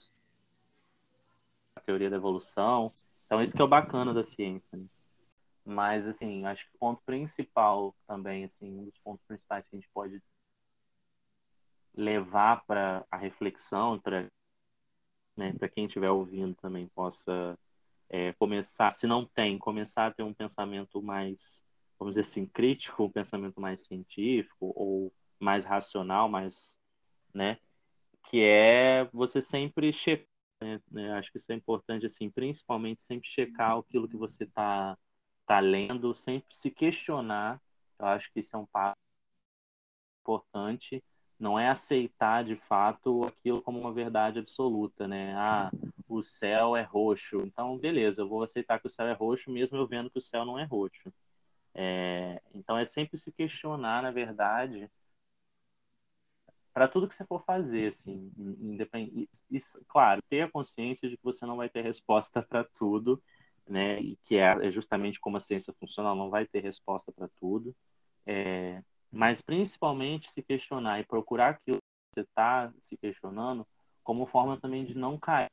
a 1.75 1.81
teoria 1.81 2.09
da 2.09 2.15
evolução, 2.15 2.87
então 3.25 3.41
isso 3.41 3.53
que 3.53 3.61
é 3.61 3.65
o 3.65 3.67
bacana 3.67 4.13
da 4.13 4.23
ciência, 4.23 4.77
né? 4.77 4.85
mas, 5.67 6.07
assim, 6.07 6.45
acho 6.45 6.63
que 6.63 6.75
o 6.75 6.79
ponto 6.79 7.01
principal 7.05 7.93
também, 8.07 8.45
assim, 8.45 8.79
um 8.79 8.85
dos 8.85 8.97
pontos 8.99 9.25
principais 9.27 9.67
que 9.67 9.75
a 9.75 9.79
gente 9.79 9.89
pode 9.93 10.23
levar 11.93 12.63
para 12.65 13.05
a 13.11 13.17
reflexão, 13.17 13.99
para 13.99 14.31
né, 15.37 15.53
para 15.53 15.69
quem 15.69 15.85
estiver 15.85 16.09
ouvindo 16.09 16.55
também 16.55 16.87
possa 16.87 17.57
é, 18.09 18.33
começar, 18.33 18.89
se 18.89 19.05
não 19.05 19.25
tem, 19.25 19.57
começar 19.57 20.07
a 20.07 20.11
ter 20.11 20.23
um 20.23 20.33
pensamento 20.33 21.01
mais, 21.01 21.63
vamos 21.99 22.15
dizer 22.15 22.21
assim, 22.21 22.45
crítico, 22.45 23.03
um 23.03 23.11
pensamento 23.11 23.61
mais 23.61 23.81
científico 23.83 24.73
ou 24.75 25.13
mais 25.39 25.63
racional, 25.63 26.27
mais, 26.27 26.77
né, 27.33 27.59
que 28.29 28.41
é 28.41 29.05
você 29.13 29.41
sempre 29.41 29.93
checar, 29.93 30.27
né, 30.91 31.11
acho 31.13 31.31
que 31.31 31.37
isso 31.37 31.51
é 31.51 31.55
importante, 31.55 32.05
assim, 32.05 32.29
principalmente 32.29 33.03
sempre 33.03 33.29
checar 33.29 33.77
aquilo 33.77 34.07
que 34.07 34.17
você 34.17 34.43
está 34.43 34.97
tá 35.45 35.59
lendo, 35.59 36.13
sempre 36.15 36.55
se 36.55 36.71
questionar, 36.71 37.61
eu 37.99 38.05
acho 38.07 38.31
que 38.33 38.39
isso 38.39 38.55
é 38.55 38.59
um 38.59 38.65
passo 38.65 38.97
importante, 40.21 41.03
não 41.39 41.57
é 41.59 41.69
aceitar 41.69 42.43
de 42.43 42.55
fato 42.55 43.23
aquilo 43.25 43.61
como 43.61 43.79
uma 43.79 43.93
verdade 43.93 44.39
absoluta, 44.39 45.07
né? 45.07 45.33
Ah, 45.35 45.71
o 46.07 46.21
céu 46.23 46.75
é 46.75 46.81
roxo, 46.83 47.41
então 47.41 47.77
beleza, 47.77 48.21
eu 48.21 48.29
vou 48.29 48.43
aceitar 48.43 48.79
que 48.79 48.87
o 48.87 48.89
céu 48.89 49.07
é 49.07 49.13
roxo 49.13 49.51
mesmo 49.51 49.77
eu 49.77 49.87
vendo 49.87 50.09
que 50.09 50.17
o 50.19 50.21
céu 50.21 50.45
não 50.45 50.57
é 50.59 50.63
roxo. 50.65 51.13
É, 51.75 52.41
então 52.55 52.77
é 52.77 52.85
sempre 52.85 53.17
se 53.19 53.31
questionar, 53.31 54.01
na 54.03 54.11
verdade, 54.11 54.89
para 56.73 56.87
tudo 56.87 57.07
que 57.07 57.15
você 57.15 57.25
for 57.25 57.43
fazer, 57.43 57.87
assim, 57.87 58.31
independente, 58.37 59.29
claro, 59.87 60.21
ter 60.29 60.41
a 60.41 60.51
consciência 60.51 61.09
de 61.09 61.17
que 61.17 61.23
você 61.23 61.45
não 61.45 61.57
vai 61.57 61.69
ter 61.69 61.81
resposta 61.81 62.41
para 62.43 62.63
tudo, 62.77 63.21
né? 63.67 63.99
E 63.99 64.15
que 64.25 64.35
é, 64.35 64.67
é 64.67 64.71
justamente 64.71 65.19
como 65.19 65.37
a 65.37 65.39
ciência 65.39 65.73
funciona, 65.79 66.13
não 66.13 66.29
vai 66.29 66.45
ter 66.45 66.61
resposta 66.61 67.11
para 67.11 67.27
tudo. 67.39 67.75
É, 68.27 68.83
mas 69.11 69.41
principalmente 69.41 70.31
se 70.31 70.41
questionar 70.41 70.99
e 70.99 71.05
procurar 71.05 71.49
aquilo 71.49 71.77
que 71.77 72.15
você 72.15 72.21
está 72.21 72.71
se 72.79 72.97
questionando 72.97 73.65
como 74.03 74.25
forma 74.25 74.59
também 74.59 74.85
de 74.85 74.99
não 74.99 75.17
cair 75.17 75.49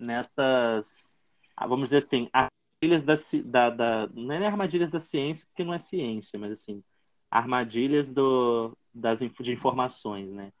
nessas, 0.00 1.18
ah, 1.56 1.66
vamos 1.66 1.86
dizer 1.86 1.98
assim, 1.98 2.28
armadilhas 2.32 3.04
da, 3.04 3.14
da, 3.44 3.70
da 3.70 4.06
não 4.14 4.34
é 4.34 4.46
armadilhas 4.46 4.90
da 4.90 4.98
ciência, 4.98 5.46
porque 5.46 5.62
não 5.62 5.74
é 5.74 5.78
ciência, 5.78 6.38
mas 6.38 6.52
assim, 6.52 6.82
armadilhas 7.30 8.10
do, 8.10 8.76
das, 8.92 9.20
de 9.20 9.52
informações, 9.52 10.32
né? 10.32 10.52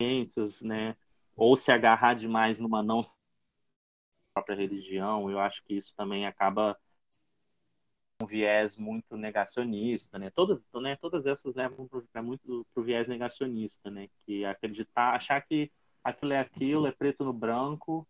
Ciências, 0.00 0.62
né? 0.62 0.96
Ou 1.34 1.56
se 1.56 1.72
agarrar 1.72 2.14
demais 2.14 2.58
numa 2.58 2.82
não 2.82 3.00
própria 4.34 4.56
religião, 4.56 5.30
eu 5.30 5.40
acho 5.40 5.64
que 5.64 5.74
isso 5.74 5.92
também 5.96 6.26
acaba 6.26 6.78
um 8.20 8.26
viés 8.26 8.76
muito 8.76 9.16
negacionista, 9.16 10.18
né? 10.18 10.30
Todas, 10.30 10.64
né, 10.74 10.96
todas 10.96 11.24
essas 11.24 11.54
levam 11.54 11.88
para 12.12 12.22
muito 12.22 12.66
para 12.74 12.80
o 12.80 12.84
viés 12.84 13.06
negacionista, 13.06 13.90
né? 13.90 14.08
Que 14.24 14.44
acreditar, 14.44 15.14
achar 15.14 15.40
que 15.40 15.70
aquilo 16.02 16.32
é 16.32 16.40
aquilo, 16.40 16.86
é 16.86 16.92
preto 16.92 17.24
no 17.24 17.32
branco 17.32 18.06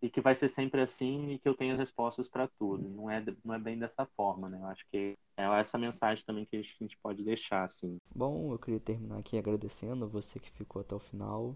e 0.00 0.10
que 0.10 0.20
vai 0.20 0.34
ser 0.34 0.48
sempre 0.48 0.80
assim 0.80 1.30
e 1.30 1.38
que 1.38 1.48
eu 1.48 1.54
tenho 1.54 1.74
as 1.74 1.78
respostas 1.78 2.28
para 2.28 2.48
tudo. 2.58 2.88
Não 2.88 3.08
é, 3.08 3.24
não 3.44 3.54
é 3.54 3.58
bem 3.58 3.78
dessa 3.78 4.04
forma, 4.16 4.48
né? 4.48 4.58
Eu 4.58 4.66
acho 4.66 4.84
que 4.90 5.16
é 5.36 5.44
essa 5.60 5.78
mensagem 5.78 6.24
também 6.24 6.44
que 6.44 6.56
a 6.56 6.60
gente, 6.60 6.76
que 6.76 6.84
a 6.84 6.86
gente 6.88 6.98
pode 7.00 7.22
deixar, 7.22 7.64
assim. 7.64 7.98
Bom, 8.12 8.52
eu 8.52 8.58
queria 8.58 8.80
terminar 8.80 9.18
aqui 9.18 9.38
agradecendo 9.38 10.08
você 10.08 10.40
que 10.40 10.50
ficou 10.50 10.82
até 10.82 10.96
o 10.96 10.98
final. 10.98 11.54